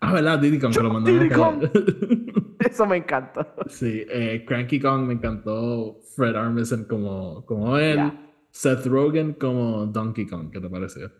[0.00, 0.38] Ah, ¿verdad?
[0.38, 1.70] Diddy Kong, que lo mandaron
[2.70, 3.46] Eso me encantó.
[3.68, 8.12] Sí, eh, Cranky Kong me encantó Fred Armisen como, como él,
[8.50, 11.10] Seth Rogen como Donkey Kong, ¿qué te pareció?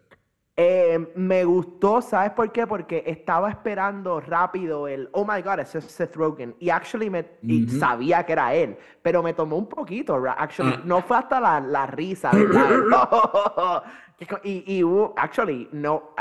[0.57, 2.65] Eh, me gustó, ¿sabes por qué?
[2.65, 6.55] Porque estaba esperando rápido el, oh my god, ese es Seth Rogen.
[6.61, 10.75] Y actually me, y sabía que era él, pero me tomó un poquito, actually.
[10.77, 10.83] Ah.
[10.85, 13.83] No fue hasta la, la risa, ¿verdad?
[14.45, 14.85] y, y
[15.17, 16.15] actually, no.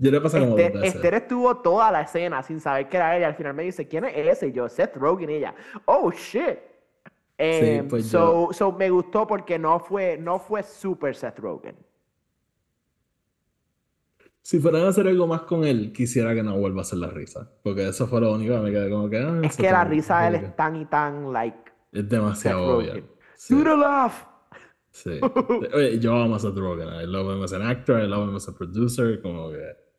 [0.00, 3.22] Yo le pasé como Esther, Esther estuvo toda la escena sin saber que era y
[3.22, 4.48] al final me dice, ¿quién es ese?
[4.48, 6.58] Y yo, Seth Rogen y ella, oh shit.
[7.36, 11.76] Em, pues so, so me gustó porque no fue, no fue super Seth Rogen.
[14.42, 17.08] Si fueran a hacer algo más con él, quisiera que no vuelva a hacer la
[17.08, 17.50] risa.
[17.62, 19.18] Porque eso fue lo único que me quedé como que.
[19.18, 21.70] Ah, es que la risa de él es tan y tan, like.
[21.92, 22.94] Es demasiado obvia.
[23.36, 23.54] Sí.
[23.54, 24.24] Do the laugh.
[24.90, 25.20] Sí.
[25.74, 26.88] Oye, yo amo a Seth Rogen.
[26.88, 29.20] I love him as an actor, I love him as a producer.
[29.20, 29.89] Como que.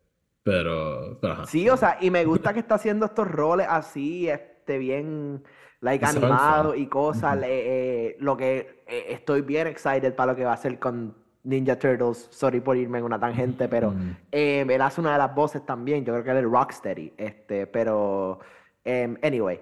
[0.44, 1.20] Pero.
[1.46, 5.44] sí, o sea, y me gusta que está haciendo estos roles así, este, bien.
[5.82, 7.40] Like animado y cosas.
[7.44, 11.78] Eh, lo que eh, estoy bien excited para lo que va a hacer con Ninja
[11.78, 14.18] Turtles, sorry por irme en una tangente, pero mm.
[14.32, 17.66] eh, él hace una de las voces también, yo creo que él es Rocksteady, este,
[17.66, 18.40] pero
[18.86, 19.60] um, anyway,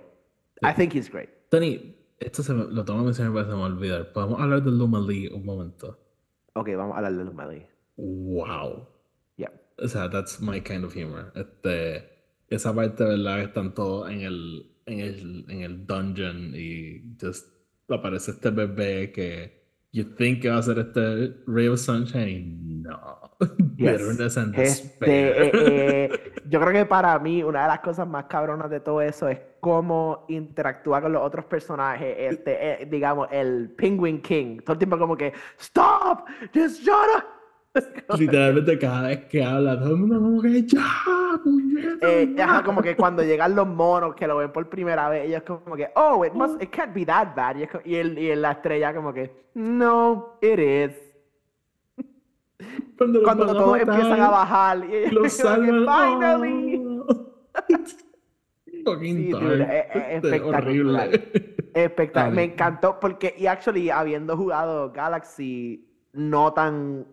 [0.62, 1.30] I think he's great.
[1.50, 4.12] Tony, esto se me, lo tomo a mencionar pero se me olvidar.
[4.12, 5.98] ¿Podemos hablar de Luma Lee un momento?
[6.54, 7.66] Ok, vamos a hablar de Luma Lee.
[7.96, 8.88] Wow.
[9.82, 11.32] O sea, that's my kind of humor.
[11.36, 12.10] Este,
[12.50, 13.42] esa parte, ¿verdad?
[13.42, 17.48] Están todos en el, en el, en el dungeon y just
[17.90, 19.60] aparece este bebé que
[19.92, 22.84] you think que va a ser este Ray of Sunshine.
[22.84, 23.20] No.
[23.58, 28.26] Bitterness and este, eh, eh, yo creo que para mí una de las cosas más
[28.26, 32.16] cabronas de todo eso es cómo interactúa con los otros personajes.
[32.18, 34.60] Este, eh, digamos, el Penguin King.
[34.60, 36.28] Todo el tiempo como que, ¡Stop!
[36.54, 37.39] ¡Just shut up!
[38.18, 40.86] Literalmente cada vez que habla, todo el mundo como que ya,
[42.02, 45.76] eh, como que cuando llegan los monos que lo ven por primera vez, ellos como
[45.76, 47.56] que, oh, it must, it can't be that bad.
[47.86, 51.10] Y, el, y la estrella como que, no, it is.
[52.98, 53.22] Cuando,
[53.54, 55.86] todos empiezan a bajar y los salvan.
[55.86, 57.02] Finally.
[59.00, 59.32] sí,
[60.10, 60.64] espectacular.
[60.64, 61.32] Horrible.
[61.74, 62.34] Espectacular.
[62.34, 67.06] Me encantó porque, y actually, habiendo jugado Galaxy no tan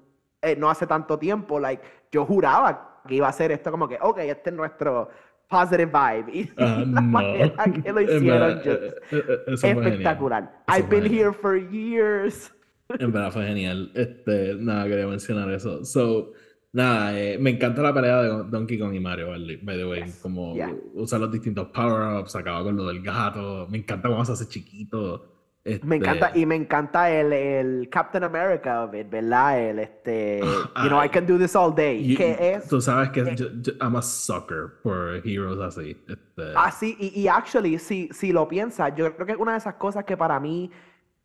[0.46, 1.82] eh, no hace tanto tiempo, like,
[2.12, 5.08] yo juraba que iba a ser esto como que, ok, este es nuestro
[5.48, 6.32] positive vibe.
[6.32, 7.02] Y uh, la no.
[7.02, 10.64] manera que lo hicieron, eh, eh, espectacular.
[10.68, 12.52] I've been here for years.
[12.98, 13.90] En verdad fue genial.
[13.94, 15.84] Este, nada, quería mencionar eso.
[15.84, 16.32] So,
[16.72, 20.04] nada, me encanta la pelea de Donkey Kong y Mario, by the way.
[20.22, 20.54] como
[20.94, 23.66] usar los distintos power-ups, acaba con lo del gato.
[23.68, 25.35] Me encanta cómo se hace chiquito.
[25.82, 29.60] Me encanta, y me encanta el, el Captain America of it, ¿verdad?
[29.60, 32.14] El este, you know, I can do this all day.
[32.14, 33.46] que es, tú sabes que yo,
[33.80, 35.96] I'm a sucker for heroes así.
[36.08, 36.52] Este...
[36.54, 39.74] Así, y, y actually, si, si lo piensas, yo creo que es una de esas
[39.74, 40.70] cosas que para mí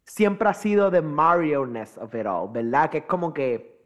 [0.04, 2.89] siempre ha sido the Mario-ness of it all, ¿verdad?
[2.89, 3.80] Que es como que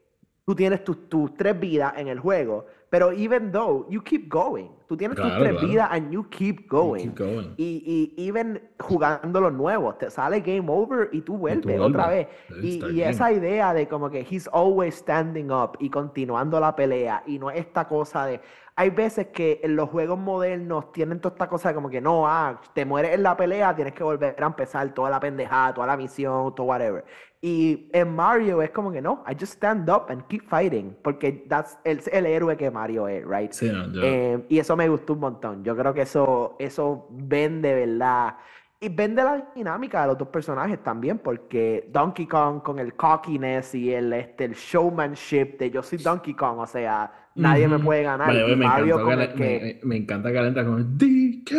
[0.46, 4.70] tú tienes tus, tus tres vidas en el juego, Pero even though, you keep going.
[4.88, 7.12] Tú tienes tus tres vidas and you keep going.
[7.58, 12.28] Y, y even jugando los nuevos, te sale game over y tú vuelves, otra vez.
[12.62, 17.24] Y, y esa idea de como que he's always standing up y continuando la pelea
[17.26, 18.42] y no esta cosa de
[18.78, 22.28] hay veces que en los juegos modernos tienen toda esta cosa de como que no,
[22.28, 25.88] ah, te mueres en la pelea, tienes que volver a empezar toda la pendejada, toda
[25.88, 27.06] la misión, todo whatever.
[27.46, 31.46] Y en Mario es como que no, I just stand up and keep fighting, porque
[31.48, 33.52] that's el, el héroe que Mario es, right?
[33.52, 33.72] Sí,
[34.02, 35.64] eh, y eso me gustó un montón.
[35.64, 38.36] Yo creo que eso, eso vende, ¿verdad?
[38.80, 43.76] Y vende la dinámica de los dos personajes también, porque Donkey Kong con el cockiness
[43.76, 48.02] y el, este, el showmanship de yo soy Donkey Kong, o sea, Nadie me puede
[48.02, 48.34] ganar.
[48.34, 48.98] me, Mario
[49.36, 49.80] que...
[49.84, 51.52] me, encanta calentar con DK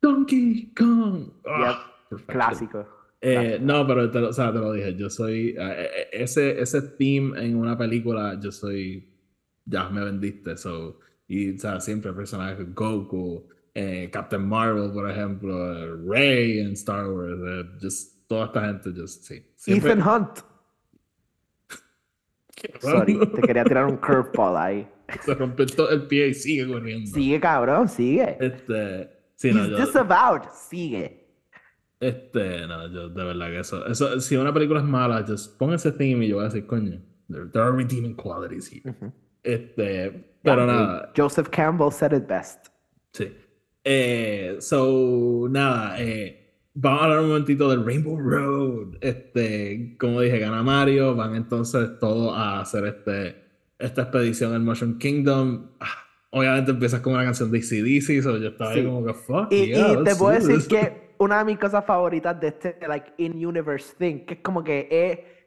[0.00, 1.28] Donkey Kong.
[1.46, 1.78] Ah,
[2.26, 2.97] clásico.
[3.20, 6.60] Eh, no, pero te lo, o sea, te lo dije, yo soy eh, eh, ese,
[6.60, 9.12] ese theme en una película, yo soy
[9.64, 13.48] ya me vendiste, so y o sea, siempre personajes Goku,
[14.10, 19.44] Captain Marvel, por ejemplo, Rey en Star Wars, just toda esta gente, just sí.
[19.66, 20.38] Ethan Hunt.
[22.80, 24.88] Sorry, te quería tirar un curveball ahí.
[25.24, 27.10] Se rompió el pie y sigue corriendo.
[27.10, 28.36] Sigue, cabrón, sigue.
[28.40, 29.10] Este.
[29.36, 31.27] Sí, no, disavowed, sigue.
[32.00, 34.20] Este, no, yo de verdad que eso, eso.
[34.20, 37.00] Si una película es mala, just pon ese theme y yo voy a decir, coño,
[37.28, 38.94] there, are redeeming qualities here.
[39.42, 41.12] Este, pero nada.
[41.16, 42.68] Joseph Campbell said it best.
[43.12, 43.32] Sí.
[43.84, 46.38] Eh, so, nada, eh
[46.80, 48.98] Vamos a hablar un momentito del Rainbow Road.
[49.00, 51.16] Este, como dije, gana Mario.
[51.16, 53.34] Van entonces todos a hacer este,
[53.80, 55.70] esta expedición en Motion Kingdom.
[55.80, 59.50] Ah, obviamente empiezas con una canción de ACDC, so yo estaba ahí como que fuck.
[59.50, 63.94] Y, y te puedo decir que una de mis cosas favoritas de este, like, in-universe
[63.98, 65.38] thing, que es como que es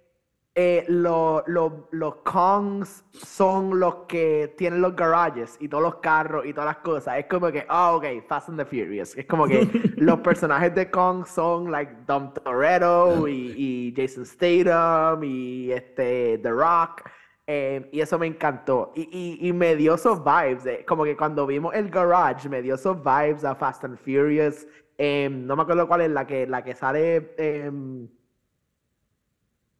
[0.54, 6.68] eh, los Kongs son los que tienen los garages y todos los carros y todas
[6.68, 7.20] las cosas.
[7.20, 9.16] Es como que, ah, ok, Fast and the Furious.
[9.18, 9.66] Es como que
[9.96, 17.10] los personajes de Kong son like Dom Toretto y, Jason Statham y este The Rock.
[17.48, 18.92] Em, y eso me encantó.
[18.94, 20.86] Y, y, me dio esos vibes.
[20.86, 24.68] como que cuando vimos el garage, me dio esos vibes a Fast and Furious.
[25.04, 27.34] Em, no me acuerdo cuál es la que, la que sale.
[27.36, 28.08] Em,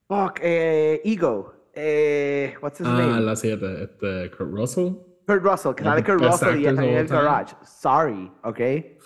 [0.08, 1.54] Fuck, eh, Ego.
[1.76, 3.22] Eh, what's his ah, name?
[3.22, 3.84] La 7.
[3.84, 4.96] Este, Kurt Russell.
[5.28, 7.54] Kurt Russell, que sale Kurt Russell y está en el garage.
[7.64, 8.98] Sorry, okay?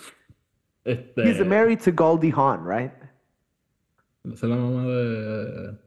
[0.85, 1.21] Este...
[1.21, 2.93] He's married to Goldie Hawn, right?
[4.23, 5.77] Es la mamá de...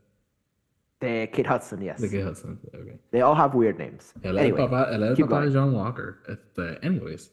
[1.01, 2.03] De Kate Hudson, yes.
[2.03, 2.99] De Kate Hudson, okay.
[3.13, 4.13] They all have weird names.
[4.23, 6.19] El anyway, papá, el papá de John Walker.
[6.29, 7.33] Este, anyways.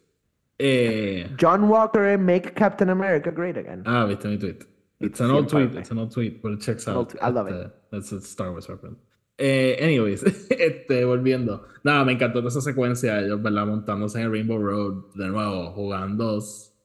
[0.59, 1.27] Eh...
[1.35, 3.83] John Walker make Captain America great again.
[3.85, 4.65] Ah, viste mi tweet.
[4.99, 5.75] It's an old tweet.
[5.75, 7.13] It's an old tweet, but it checks out.
[7.21, 7.71] I love it.
[7.91, 8.97] That's a Star Wars reference.
[9.37, 11.67] Eh, anyways, este, volviendo.
[11.83, 13.19] Nada, me encantó toda esa secuencia.
[13.19, 13.67] Ellos, ¿verdad?
[13.67, 16.41] Montándose en el Rainbow Road, de nuevo, jugando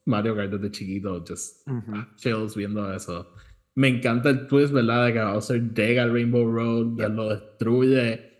[0.06, 1.66] Mario Kart desde chiquito, just
[2.16, 3.32] chills viendo eso.
[3.76, 5.06] Me encanta el twist, ¿verdad?
[5.06, 7.10] De que Bowser llega al Rainbow Road, yep.
[7.10, 8.30] lo destruye,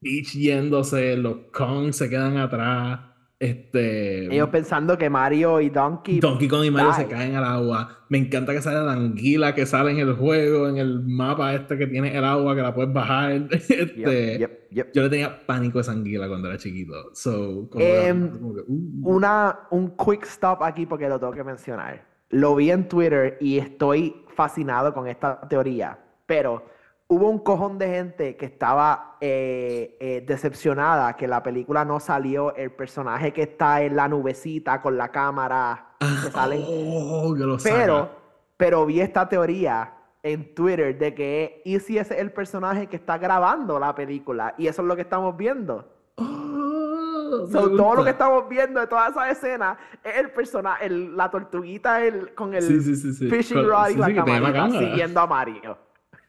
[0.00, 3.00] Peach yéndose, los Kong se quedan atrás.
[3.38, 4.34] Este.
[4.34, 6.20] Ellos pensando que Mario y Donkey.
[6.20, 8.04] Donkey Kong y Mario se caen al agua.
[8.08, 11.76] Me encanta que sale la anguila que sale en el juego, en el mapa este
[11.76, 13.48] que tiene el agua, que la puedes bajar.
[13.50, 14.38] Este,
[14.70, 17.10] Yo le tenía pánico a esa anguila cuando era chiquito.
[17.14, 18.64] So, em, uh.
[19.02, 22.06] una, un quick stop aquí porque lo tengo que mencionar.
[22.30, 25.98] Lo vi en Twitter y estoy fascinado con esta teoría.
[26.26, 26.64] Pero
[27.08, 32.54] hubo un cojón de gente que estaba eh, eh, decepcionada que la película no salió
[32.56, 36.64] el personaje que está en la nubecita con la cámara que sale.
[36.66, 38.10] Oh, pero,
[38.56, 39.92] pero vi esta teoría
[40.22, 44.66] en Twitter de que y si es el personaje que está grabando la película y
[44.66, 45.88] eso es lo que estamos viendo.
[46.16, 52.04] Oh, todo lo que estamos viendo de toda esa escena es el personaje, la tortuguita
[52.04, 55.78] el, con el fishing rod y la cámara siguiendo a Mario.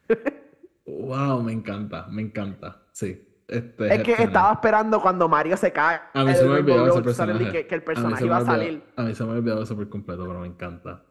[0.88, 2.84] Wow, me encanta, me encanta.
[2.94, 3.24] Sí.
[3.48, 6.00] Este, es que estaba esperando cuando Mario se cae.
[6.14, 7.52] A mí se me olvidó ese personaje.
[7.52, 8.84] Que, que, el personaje iba a salir.
[8.96, 11.04] A mí se me olvidó eso por completo, pero me encanta.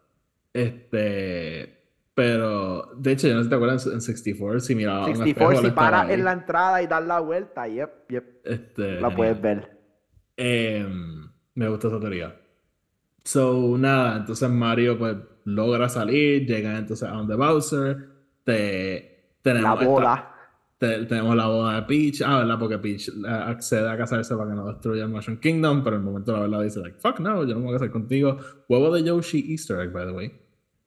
[0.53, 1.77] Este.
[2.15, 5.71] Pero, de hecho, yo no sé si te acuerdas en 64, si miraba 64, si
[5.71, 8.41] paras en la entrada y das la vuelta, yep, yep.
[8.43, 9.79] Este, la puedes ver.
[10.35, 10.89] Eh,
[11.55, 12.35] me gusta esa teoría.
[13.23, 18.09] So, nada, entonces Mario pues logra salir, llega entonces a donde Bowser,
[18.45, 19.16] te
[19.55, 20.33] tenemos la boda.
[20.79, 22.23] tenemos la boda de Peach.
[22.23, 22.59] Ah, ¿verdad?
[22.59, 26.03] Porque Peach eh, accede a casarse para que no destruya el Mushroom Kingdom, pero en
[26.03, 28.39] el momento la verdad dice, like, fuck no, yo no me voy a casar contigo.
[28.69, 30.33] Huevo de Yoshi Easter egg, by the way.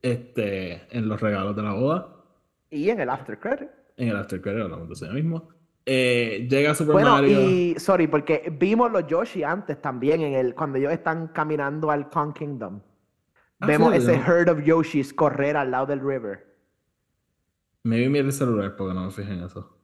[0.01, 2.07] Este, en los regalos de la boda.
[2.69, 3.69] Y en el after credit.
[3.97, 5.49] En el after credit, hablamos de eso mismo.
[5.85, 7.41] Eh, llega Super Bueno, Mario.
[7.41, 12.09] y sorry, porque vimos los Yoshi antes también en el cuando ellos están caminando al
[12.09, 12.79] Kong Kingdom.
[13.59, 14.23] Ah, Vemos sí, ese no.
[14.23, 16.48] herd of Yoshis correr al lado del river.
[17.83, 19.75] Me vi mi celular porque no me fijé en eso.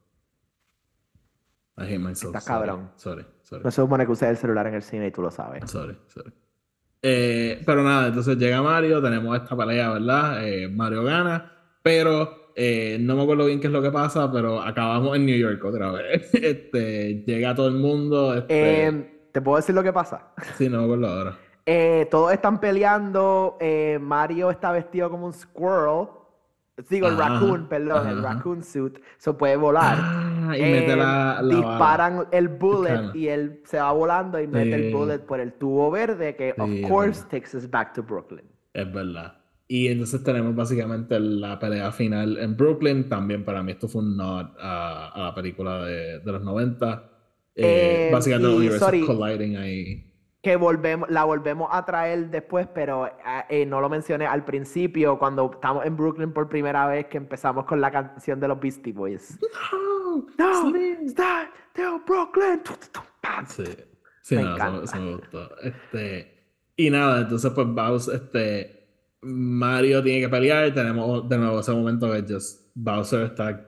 [1.77, 2.35] I hate myself.
[2.35, 2.91] Está sorry, cabrón.
[2.95, 3.63] Sorry, sorry.
[3.63, 5.69] No se supone que uses el celular en el cine y tú lo sabes.
[5.69, 6.31] Sorry, sorry.
[7.01, 10.47] Eh, pero nada, entonces llega Mario, tenemos esta pelea, ¿verdad?
[10.47, 11.51] Eh, Mario gana,
[11.83, 15.37] pero eh, no me acuerdo bien qué es lo que pasa, pero acabamos en New
[15.37, 16.33] York otra vez.
[16.33, 18.33] Este, llega todo el mundo.
[18.33, 20.33] Este, Eh, ¿Te puedo decir lo que pasa?
[20.57, 21.37] sí, no me acuerdo ahora.
[22.09, 23.57] Todos están peleando.
[23.99, 26.07] Mario está vestido como un squirrel.
[26.89, 28.33] Digo, el Ajá, raccoon, perdón, el ajá.
[28.35, 28.99] raccoon suit.
[29.17, 29.97] Se puede volar.
[29.97, 31.77] Ah, y Eh, mete la, la bala.
[31.77, 34.91] disparan el bullet y él se va volando y mete el Sí.
[34.91, 38.45] bullet por el tubo verde que, Sí, of course, takes us back to Brooklyn.
[38.73, 39.37] Es verdad.
[39.67, 43.09] Y entonces tenemos básicamente la pelea final en Brooklyn.
[43.09, 47.09] También para mí esto fue un nod a, a la película de, de los 90.
[47.55, 49.05] Eh, Eh, básicamente los y, universos sorry.
[49.05, 50.11] colliding ahí.
[50.45, 55.17] Que volvemos, la volvemos a traer después, pero ah, eh, no lo mencioné al principio,
[55.17, 58.93] cuando estamos en Brooklyn por primera vez, que empezamos con la canción de los Beastie
[58.93, 59.39] Boys.
[59.71, 60.71] No, No,
[61.73, 62.61] to Brooklyn.
[63.47, 63.63] Sí,
[64.21, 64.83] sí, Me no, eso, encanta.
[64.83, 65.57] eso me gustó.
[65.63, 68.87] Este, y nada, entonces pues Bowser, este,
[69.23, 73.67] Mario tiene que pelear, tenemos de nuevo ese momento que just Bowser está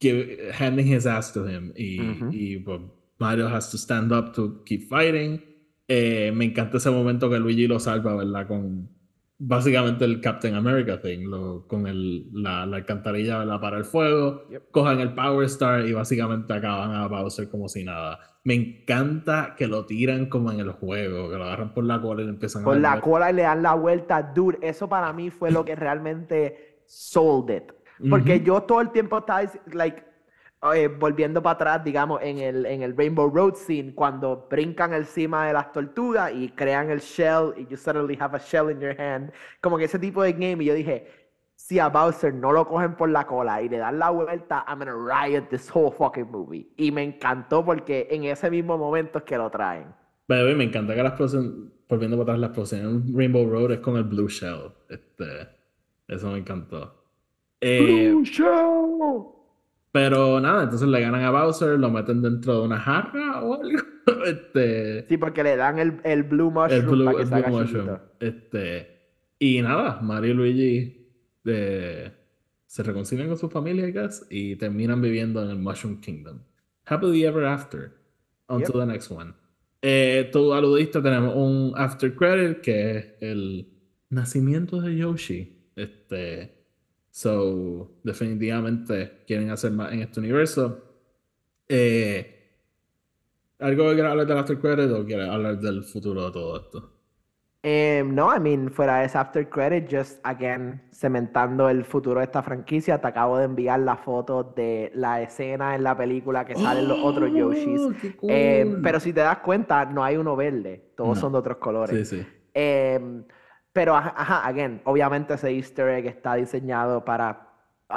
[0.00, 2.30] give- handing his ass to him y, Ujú.
[2.32, 2.80] y pues
[3.20, 5.40] Mario has to stand up to keep fighting.
[5.88, 8.46] Eh, me encanta ese momento que Luigi lo salva, ¿verdad?
[8.48, 8.90] Con
[9.38, 13.60] básicamente el Captain America thing, lo- con el, la, la alcantarilla, ¿verdad?
[13.60, 14.70] Para el fuego, Yep.
[14.70, 18.18] cojan el Power Star y básicamente acaban a Bowser como si nada.
[18.44, 22.22] Me encanta que lo tiran como en el juego, que lo agarran por la cola
[22.22, 23.02] y le empiezan Por a la mover.
[23.02, 24.58] cola y le dan la vuelta, dude.
[24.62, 27.72] Eso para mí fue lo que realmente sold it.
[28.10, 30.02] Porque yo todo el tiempo estaba, like,
[30.74, 35.46] eh, volviendo para atrás, digamos, en el, en el Rainbow Road scene, cuando brincan encima
[35.46, 38.98] de las tortugas y crean el shell y you suddenly have a shell in your
[39.00, 39.32] hand.
[39.60, 40.62] Como que ese tipo de game.
[40.62, 41.06] Y yo dije,
[41.54, 44.78] si a Bowser no lo cogen por la cola y le dan la vuelta, I'm
[44.78, 46.68] gonna riot this whole fucking movie.
[46.76, 49.86] Y me encantó porque en ese mismo momento es que lo traen.
[50.28, 53.96] Me encanta que la explosión, volviendo para atrás, la explosión en Rainbow Road es con
[53.96, 54.72] el Blue Shell.
[54.88, 55.48] Este,
[56.08, 57.04] eso me encantó.
[57.60, 59.35] Eh, Blue Shell.
[59.96, 63.78] Pero nada, entonces le ganan a Bowser, lo meten dentro de una jarra o algo.
[64.26, 67.36] Este, Sí, porque le dan el, el Blue el Mushroom Blue, para que el Blue
[67.36, 67.98] haga Mushroom.
[68.20, 69.00] Este,
[69.38, 71.08] y nada, Mario y Luigi
[71.46, 72.12] eh,
[72.66, 76.40] se reconcilian con su familia, I guess, y terminan viviendo en el Mushroom Kingdom.
[76.84, 77.92] Happily ever after.
[78.48, 78.80] Until Yep.
[78.80, 79.32] the next one.
[79.80, 83.66] Eh, tú aludiste, tenemos un after credit que es el
[84.10, 85.70] nacimiento de Yoshi.
[85.74, 86.55] Este,
[87.16, 90.84] so, definitivamente quieren hacer más en este universo.
[91.66, 92.50] Eh,
[93.58, 96.92] ¿Algo que quieras hablar del after credit o quieres hablar del futuro de todo esto?
[97.62, 102.26] Eh, no, I mean, fuera de ese after credit, just again, cementando el futuro de
[102.26, 106.54] esta franquicia, te acabo de enviar la foto de la escena en la película que
[106.54, 107.80] salen los otros Yoshis.
[107.80, 111.20] ¡Oh, qué Eh, pero si te das cuenta, no hay uno verde, todos No.
[111.22, 112.06] son de otros colores.
[112.10, 112.26] Sí, sí.
[112.52, 113.22] Eh,
[113.76, 117.50] pero, ajá, again, obviamente ese easter egg está diseñado para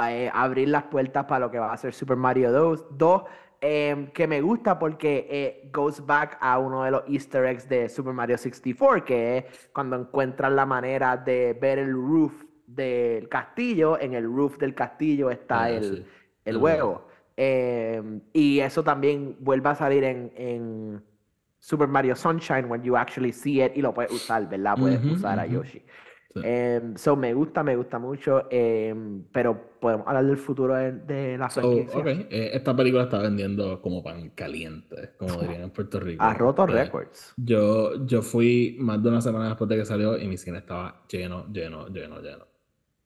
[0.06, 3.22] eh, abrir las puertas para lo que va a ser Super Mario 2, 2
[3.62, 7.88] eh, que me gusta porque eh, goes back a uno de los easter eggs de
[7.88, 13.98] Super Mario 64, que es cuando encuentran la manera de ver el roof del castillo,
[13.98, 16.04] en el roof del castillo está Ah, el, sí.
[16.44, 17.06] el huevo.
[17.38, 21.02] Eh, y eso también vuelve a salir en, en
[21.60, 24.78] Super Mario Sunshine when you actually see it y lo puedes usar, ¿verdad?
[24.78, 25.52] Puedes Ujú, usar a ujú.
[25.54, 25.82] Yoshi.
[26.34, 26.40] Sí.
[26.42, 31.38] Em, so me gusta, me gusta mucho, em, pero podemos hablar del futuro de, de
[31.38, 31.98] la So, franquicia.
[31.98, 36.22] ok, eh, esta película está vendiendo como pan caliente, como dirían en Puerto Rico.
[36.24, 37.34] Ha roto Este, récords.
[37.36, 41.04] Yo, yo fui más de una semana después de que salió y mi cine estaba
[41.08, 42.46] lleno, lleno, lleno, lleno.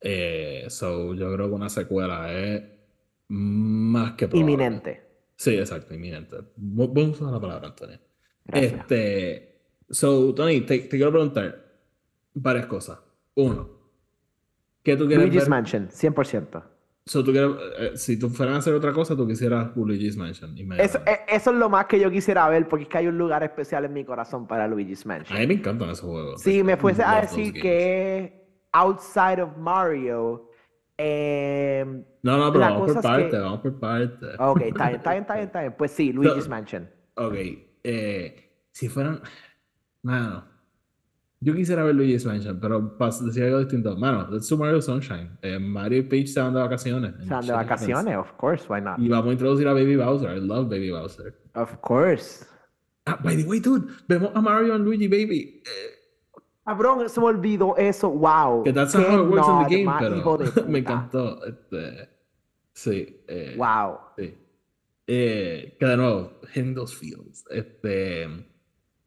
[0.01, 2.63] Eh, so, yo creo que una secuela es
[3.29, 4.51] más que probable.
[4.57, 5.03] Inminente.
[5.37, 6.37] Sí, exacto, inminente.
[6.57, 7.99] Bu- Buen uso de la palabra, Antonio.
[8.47, 8.81] Gracias.
[8.81, 9.59] Este,
[9.91, 11.65] so, Tony, te, te quiero preguntar
[12.35, 12.99] varias cosas.
[13.35, 13.69] Uno,
[14.83, 15.51] ¿qué tú quieres Luigi's ver?
[15.51, 16.63] Mansion, 100%.
[17.07, 20.51] So, tú quieres, eh, si tú fueras a hacer otra cosa, tú quisieras Luigi's Mansion.
[20.53, 21.11] Eso, inmediatamente.
[21.13, 23.43] e- eso es lo más que yo quisiera ver, porque es que hay un lugar
[23.43, 25.39] especial en mi corazón para Luigi's A Mansion.
[25.39, 26.41] mí me encantan esos juegos.
[26.41, 30.49] Si me fuese a decir que outside of Mario,
[30.97, 34.27] em, No, no, pero la vamos por es que- parte, vamos por parte.
[34.39, 35.75] ok, está bien, está bien, está bien, está bien.
[35.77, 36.89] Pues sí, Luigi's Mansion.
[37.17, 37.35] Ok,
[37.85, 39.21] eh, si fueran.
[40.03, 40.45] Mano,
[41.45, 45.31] Yo quisiera ver Luigi's Mansion, pero para decir algo distinto, mano, Let's do Mario Sunshine.
[45.43, 47.13] Eh, Mario y Peach se van de vacaciones.
[47.19, 48.99] Se van de vacaciones, of course, why not?
[48.99, 50.35] Y vamos a introducir a Baby Bowser.
[50.35, 51.39] I love Baby Bowser.
[51.55, 52.47] Of course.
[53.05, 55.63] Ah, by the way, dude, vemos a Mario and Luigi Baby.
[55.67, 58.63] Eh, Cabrón, se me olvidó eso, wow.
[58.65, 61.45] Que that's how it works in the game, pero me encantó.
[61.45, 62.09] Este,
[62.73, 63.23] sí.
[63.29, 63.99] Eh, wow.
[64.17, 64.35] Sí.
[65.07, 67.45] Eh, que de nuevo, in those fields.
[67.51, 68.27] Este,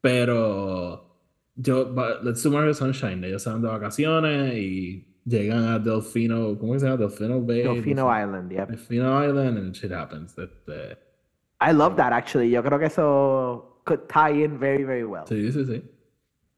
[0.02, 1.18] pero
[1.56, 1.94] yo,
[2.24, 6.86] Let's Do Mario Sunshine, ellos se van de vacaciones y llegan a Delfino, ¿cómo se
[6.86, 6.98] llama?
[6.98, 7.64] Delfino Bay.
[7.64, 8.66] Delfino Island, yeah.
[8.66, 10.38] Delfino Island and shit happens.
[10.38, 10.98] Este,
[11.60, 12.50] I love that actually.
[12.52, 15.26] Yo creo que eso could tie in very, very well.
[15.28, 15.84] Sí, sí, sí.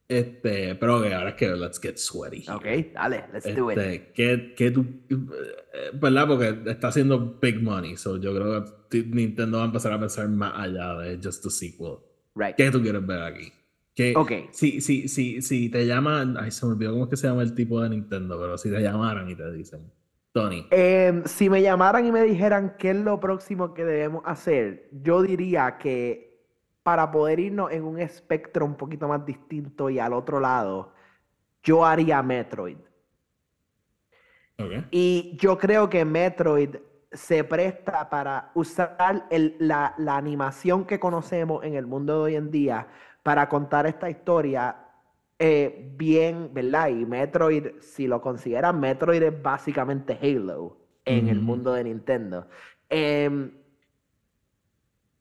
[0.10, 2.44] Este, pero okay, ahora es que let's get sweaty.
[2.50, 3.78] Ok, dale, let's do it.
[3.78, 6.28] Este, ¿qué, qué tú, eh, ¿Verdad?
[6.28, 7.96] Porque está haciendo big money.
[7.96, 11.52] So yo creo que Nintendo va a empezar a pensar más allá de just a
[11.52, 11.98] sequel.
[12.34, 12.56] Right.
[12.56, 13.54] ¿Qué tú quieres ver aquí?
[13.94, 14.32] Que, ok.
[14.52, 16.38] Si, si, si, si te llaman.
[16.40, 18.72] Ay, se me olvidó cómo es que se llama el tipo de Nintendo, pero si
[18.72, 19.92] te llamaran y te dicen.
[20.32, 20.66] Tony.
[20.72, 25.22] Em, si me llamaran y me dijeran qué es lo próximo que debemos hacer, yo
[25.22, 26.29] diría que
[26.90, 30.92] para poder irnos en un espectro un poquito más distinto y al otro lado,
[31.62, 32.78] yo haría Metroid.
[34.90, 36.78] Y yo creo que Metroid
[37.12, 38.98] se presta para usar
[39.60, 42.88] la, animación que conocemos en el mundo de hoy en día
[43.22, 44.76] para contar esta historia
[45.38, 46.88] eh, bien, ¿verdad?
[46.88, 50.76] Y Metroid, si lo consideran, Metroid es básicamente Halo
[51.06, 52.48] en el mundo de Nintendo.
[52.90, 53.52] Em,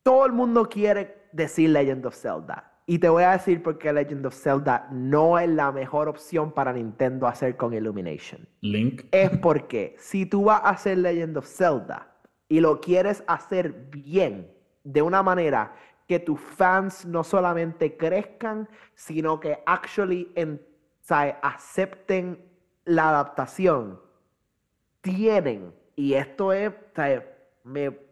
[0.03, 2.73] todo el mundo quiere decir Legend of Zelda.
[2.87, 6.53] Y te voy a decir por qué Legend of Zelda no es la mejor opción
[6.53, 8.49] para Nintendo hacer con Illumination.
[8.63, 9.03] Link.
[9.11, 12.11] Es porque si tú vas a hacer Legend of Zelda
[12.49, 14.51] y lo quieres hacer bien,
[14.85, 15.75] de una manera
[16.07, 20.33] que tus fans no solamente crezcan, sino que actually
[21.43, 22.43] acepten
[22.87, 24.01] la adaptación,
[25.03, 26.73] tienen, y esto es,
[27.65, 28.08] me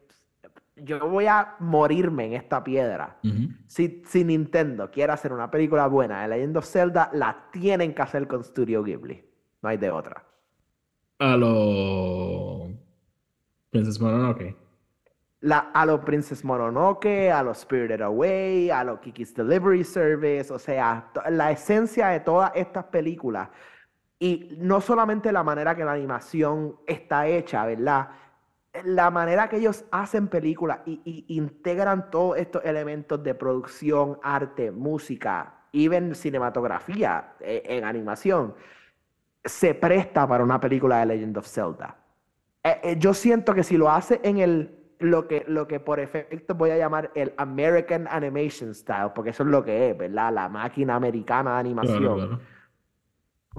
[0.77, 3.19] yo voy a morirme en esta piedra.
[3.67, 8.03] si, si, Nintendo quiere hacer una película buena de Legend of Zelda, la tienen que
[8.03, 9.25] hacer con Studio Ghibli.
[9.63, 10.23] No hay de otra.
[11.19, 12.69] A lo
[13.71, 14.55] Princess Mononoke.
[15.41, 20.59] La, a lo Princess Mononoke, a lo Spirited Away, a lo Kiki's Delivery Service, o
[20.59, 23.49] sea, la esencia de todas estas películas.
[24.19, 28.09] Y no solamente la manera que la animación está hecha, ¿verdad?
[28.85, 35.55] La manera que ellos hacen películas y, integran todos estos elementos de producción, arte, música,
[35.73, 38.55] even cinematografía eh, en animación,
[39.45, 41.97] se presta para una película de Legend of Zelda.
[42.63, 46.01] Eh, eh, yo siento que si lo hace en el lo que, lo que por
[46.01, 50.33] efecto voy a llamar el American Animation Style, porque eso es lo que es, ¿verdad?
[50.33, 52.41] La máquina americana de animación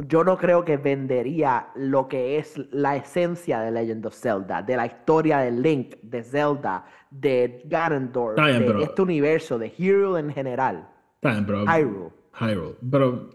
[0.07, 4.75] yo no creo que vendería lo que es la esencia de Legend of Zelda, de
[4.75, 10.87] la historia de Link, de Zelda, de Ganondorf, de este universo, de Hyrule en general.
[11.23, 12.11] Hyrule.
[12.39, 12.75] Hyrule.
[12.91, 13.29] Pero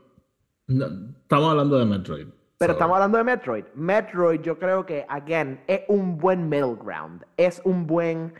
[0.69, 2.27] estamos hablando de Metroid.
[2.59, 3.65] Pero estamos hablando de Metroid.
[3.75, 7.25] Metroid yo creo que, again, es un buen middle ground.
[7.37, 8.35] Es un buen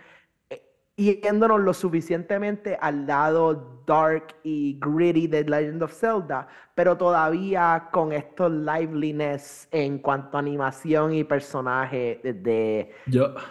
[1.05, 8.12] yéndonos lo suficientemente al lado dark y gritty de Legend of Zelda, pero todavía con
[8.12, 12.90] estos liveliness en cuanto a animación y personaje de,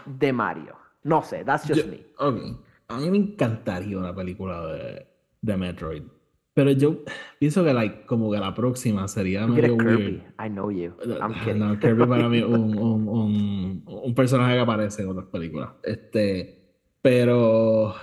[0.06, 0.76] de Mario.
[1.04, 2.06] No sé, that's just me.
[2.88, 5.08] A mí me encantaría una película de,
[5.42, 6.04] de Metroid.
[6.54, 6.98] Pero yo
[7.40, 10.22] pienso que like, como que la próxima sería medio Kirby.
[10.38, 10.94] I know you.
[11.22, 11.60] I'm kidding.
[11.60, 15.70] No, Kirby para mí es un, un, un, un personaje que aparece en otras películas.
[15.82, 16.61] Este
[17.02, 17.96] pero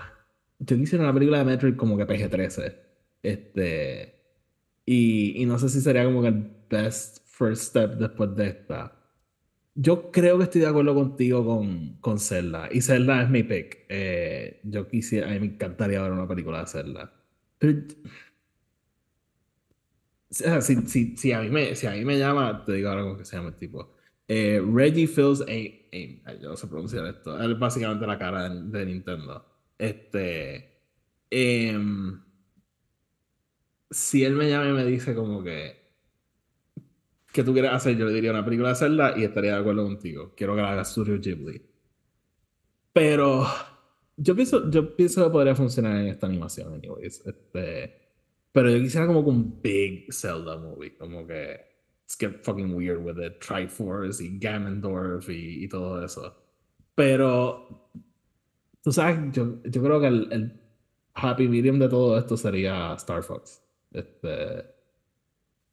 [0.58, 2.76] yo quisiera una película de Metroid como que PG-13.
[3.22, 4.14] Este.
[4.84, 8.94] Y, y, no sé si sería como que el best first step después de esta.
[9.74, 12.68] Yo creo que estoy de acuerdo contigo con, con Zelda.
[12.72, 13.86] Y Zelda es mi pick.
[13.88, 17.12] Eh, yo quisiera, a mí me encantaría ver una película de Zelda.
[17.58, 17.82] Pero.
[20.30, 23.24] Si, si, si, a mí me, si a mí me llama, te digo cómo que
[23.24, 23.94] se llama el tipo.
[24.28, 29.44] Eh, Reggie Fils Aim, yo no sé pronunciar esto, es básicamente la cara de, Nintendo.
[29.78, 30.82] Este.
[31.30, 32.22] Em,
[33.90, 35.78] si él me llama y me dice como que.
[37.32, 37.96] ¿Qué tú quieres hacer?
[37.96, 40.32] Yo le diría una película de Zelda y estaría de acuerdo contigo.
[40.36, 41.62] Quiero que la haga Studio Ghibli.
[42.92, 43.46] Pero.
[44.16, 47.24] Yo pienso, yo pienso que podría funcionar en esta animación, anyways.
[47.24, 48.10] Este,
[48.52, 50.96] pero yo quisiera como un big Zelda movie.
[50.96, 51.68] Como que
[52.08, 53.38] Let's get fucking weird with it.
[53.38, 56.34] Triforce y Ganondorf y, y todo eso.
[56.94, 57.90] Pero,
[58.82, 60.60] tú sabes, yo, yo creo que el, el,
[61.12, 63.62] happy medium de todo esto sería Star Fox.
[63.92, 64.64] Este,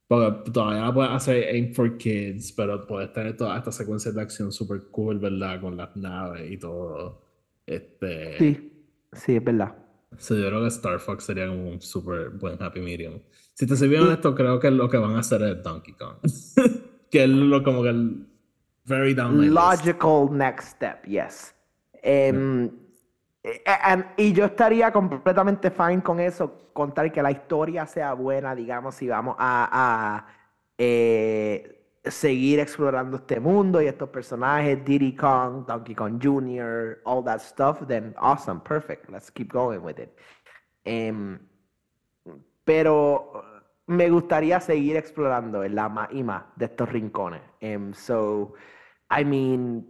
[0.09, 4.51] Porque todavía puedes hacer Aim for Kids, pero puedes tener toda esta secuencia de acción
[4.51, 5.61] super cool, ¿verdad?
[5.61, 7.21] Con las naves y todo.
[7.65, 8.37] Este...
[8.37, 9.73] Sí, sí, es verdad.
[10.17, 13.21] Sí, yo creo que Star Fox sería como un super buen happy medium.
[13.55, 16.17] Si te soy bien honesto, creo que lo que van a hacer es Donkey Kong.
[17.09, 18.27] que es lo como que el
[18.83, 21.55] very down Logical next step, yes.
[22.03, 22.69] Um,
[24.17, 29.07] y yo estaría completamente fine con eso, contar que la historia sea buena, digamos, si
[29.07, 30.27] vamos a, a
[30.77, 37.39] eh, seguir explorando este mundo y estos personajes, Diddy Kong, Donkey Kong Jr., all that
[37.39, 40.13] stuff, then awesome, perfect, let's keep going with it.
[40.85, 41.39] Um,
[42.65, 43.43] pero
[43.87, 47.41] me gustaría seguir explorando el la y más de estos rincones.
[47.61, 48.53] Um, so,
[49.15, 49.87] I mean,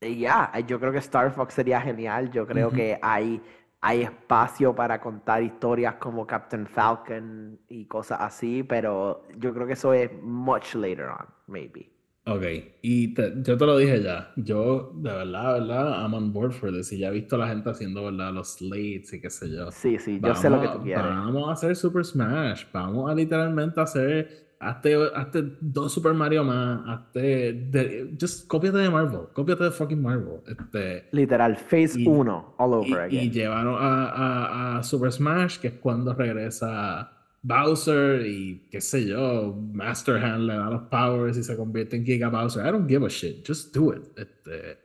[0.00, 2.30] ya, yo creo que Star Fox sería genial.
[2.30, 3.42] Yo creo que hay,
[3.80, 9.72] hay espacio para contar historias como Captain Falcon y cosas así, pero yo creo que
[9.72, 11.95] eso es much later on, maybe.
[12.28, 12.42] Ok,
[12.82, 16.92] y yo te lo dije ya, yo de verdad, verdad, I'm on board for this
[16.92, 18.32] y ya he visto a la gente haciendo, ¿verdad?
[18.32, 19.70] Los slates y qué sé yo.
[19.70, 21.04] Sí, sí, yo sé lo que tú quieres.
[21.04, 26.80] Vamos a hacer Super Smash, vamos a literalmente hacer Hazte, hazte, dos Super Mario más,
[26.88, 30.40] hazte, de, just cópiate de Marvel, cópiate de fucking Marvel.
[30.46, 33.24] Este, Literal, Phase 1, all over again.
[33.24, 37.15] Y llevaron a, a, a, Super Smash, que es cuando regresa
[37.46, 42.04] Bowser y qué sé yo, Master Hand le da los powers y se convierte en
[42.04, 42.66] Giga Bowser.
[42.66, 44.02] I don't give a shit, just do it.
[44.16, 44.78] Este,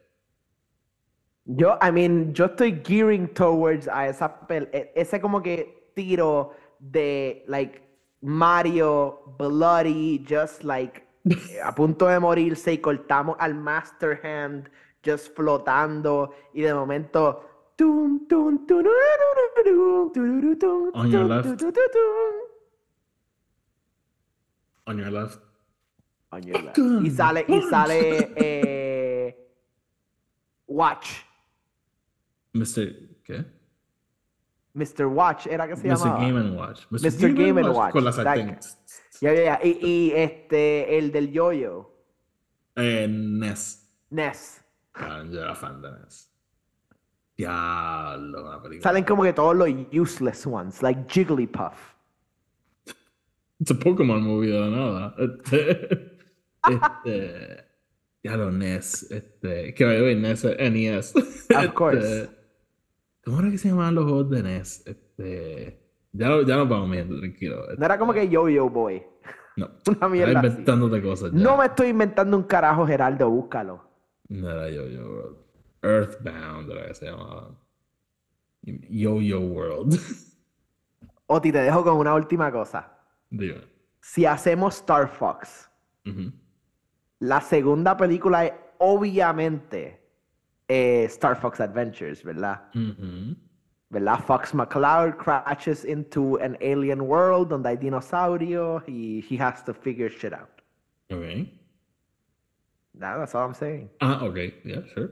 [1.46, 7.44] yo, I mean, yo estoy gearing towards a esa, e, ese como que tiro de,
[7.48, 7.82] like,
[8.22, 11.02] Mario, bloody, just like
[11.64, 14.70] a punto de morirse y cortamos al Master Hand
[15.04, 17.48] just flotando y de momento
[20.94, 21.48] on your left
[24.88, 25.40] on your left
[26.32, 29.38] on your left y sale y sale eh,
[30.68, 31.08] Watch
[32.54, 33.22] Mr.
[33.24, 33.46] ¿qué?
[34.74, 35.06] Mr.
[35.08, 35.98] Watch era que se Mr.
[35.98, 36.20] llamaba.
[36.20, 36.86] Game Watch.
[36.90, 37.34] Mr.
[37.34, 37.92] Game, Watch.
[37.92, 38.58] Con la sartén.
[39.20, 39.60] Ya, ya, ya.
[39.64, 41.92] Y, este, el del yoyo.
[42.76, 43.90] Eh, Ness.
[44.10, 44.64] Ness.
[44.96, 46.30] Yo era fan de Ness.
[47.38, 48.84] Diablo, una película.
[48.84, 51.91] Salen como que todos los useless ones, like Jigglypuff.
[53.62, 55.14] It's a Pokémon movie de nada.
[55.20, 56.18] Este.
[56.68, 57.66] este
[58.24, 59.12] ya lo Ness.
[59.12, 59.76] Este.
[59.76, 61.16] Que vaya Ness, NES.
[61.16, 62.24] Of course.
[62.24, 62.36] Este,
[63.24, 64.88] ¿Cómo era que se llamaban los juegos de NES?
[64.88, 65.80] Este,
[66.12, 67.64] ya, ya nos vamos viendo, tranquilo.
[67.78, 69.04] No era como que Yo-Yo Boy.
[69.58, 69.70] No.
[69.88, 70.44] Una mierda.
[70.44, 71.32] Inventándote cosas.
[71.32, 71.38] Ya.
[71.38, 73.84] No me estoy inventando un carajo, Geraldo, búscalo.
[74.30, 75.38] No era Yo-Yo World.
[75.84, 77.56] Earthbound era que se llamaba.
[78.64, 80.00] Yo-Yo World.
[81.28, 83.01] Oti, te dejo con una última cosa.
[84.02, 85.70] Si hacemos Star Fox,
[87.20, 90.02] la segunda película es obviamente
[90.68, 92.62] eh, Star Fox Adventures, ¿verdad?
[93.90, 94.20] ¿Verdad?
[94.26, 100.10] Fox McCloud crashes into an alien world donde hay dinosaurios y he has to figure
[100.10, 100.62] shit out.
[101.12, 101.52] Okay.
[102.94, 103.90] Nah, that's all I'm saying.
[104.00, 104.38] Ah, ok.
[104.64, 105.10] Yeah, sure.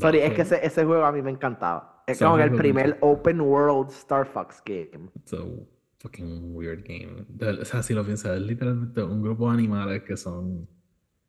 [0.00, 2.02] Sorry, es que ese, ese, juego a mí me encantaba.
[2.06, 5.10] Es como el primer open world Star Fox game.
[5.32, 7.26] A fucking weird game.
[7.60, 10.68] O sea, si lo piensas, es literalmente un grupo de animales que son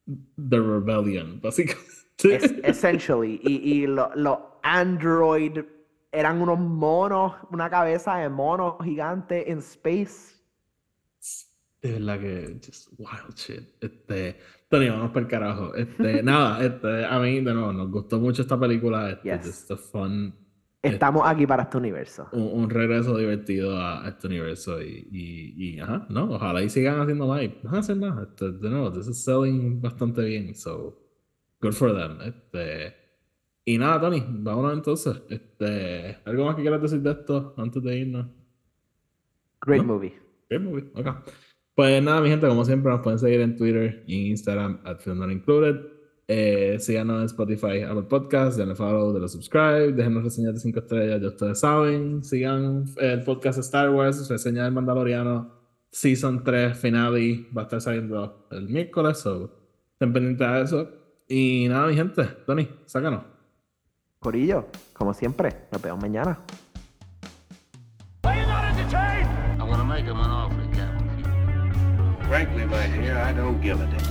[0.05, 1.85] The Rebellion, básicamente.
[2.23, 3.39] Es, essentially.
[3.43, 5.59] Y, y los lo Android
[6.11, 10.35] eran unos monos, una cabeza de mono gigante en space.
[11.81, 13.63] De verdad que just wild shit.
[13.81, 14.37] Este,
[14.69, 15.73] Tony, vamos para el carajo.
[15.73, 19.11] Este, nada, este, a mí de nuevo nos gustó mucho esta película.
[19.11, 20.35] Este, just a fun.
[20.81, 22.27] Estamos aquí para este universo.
[22.31, 27.35] Un, regreso divertido a este universo y, y, y, ajá, no, ojalá y sigan haciendo
[27.35, 27.59] live.
[27.61, 28.23] No hacer nada.
[28.23, 31.01] Este, de nuevo, this is selling bastante bien, so
[31.61, 32.19] Good for them.
[32.21, 32.95] Este,
[33.65, 35.21] y nada, Tony, vámonos entonces.
[35.29, 38.27] Este, ¿Algo más que quieras decir de esto antes de irnos?
[39.61, 40.13] Great movie.
[40.49, 41.07] Great movie, ok.
[41.75, 44.99] Pues nada, mi gente, como siempre, nos pueden seguir en Twitter y en Instagram, at
[44.99, 45.75] Film Not Included.
[46.27, 51.21] Eh, síganos en Spotify, Apple Podcasts, denle follow, denle subscribe, déjenos reseñas de 5 estrellas,
[51.21, 52.23] ya ustedes saben.
[52.23, 55.51] Sigan el podcast Star Wars, reseña del Mandaloriano,
[55.91, 59.51] Season 3 finale, va a estar saliendo el miércoles, so
[59.93, 60.89] estén pendientes de eso.
[61.27, 63.23] Y nada, mi gente, Tony, sácanos.
[64.19, 66.39] Corillo, como siempre, nos vemos mañana.
[72.31, 74.10] Frankly, my dear, I don't give a damn.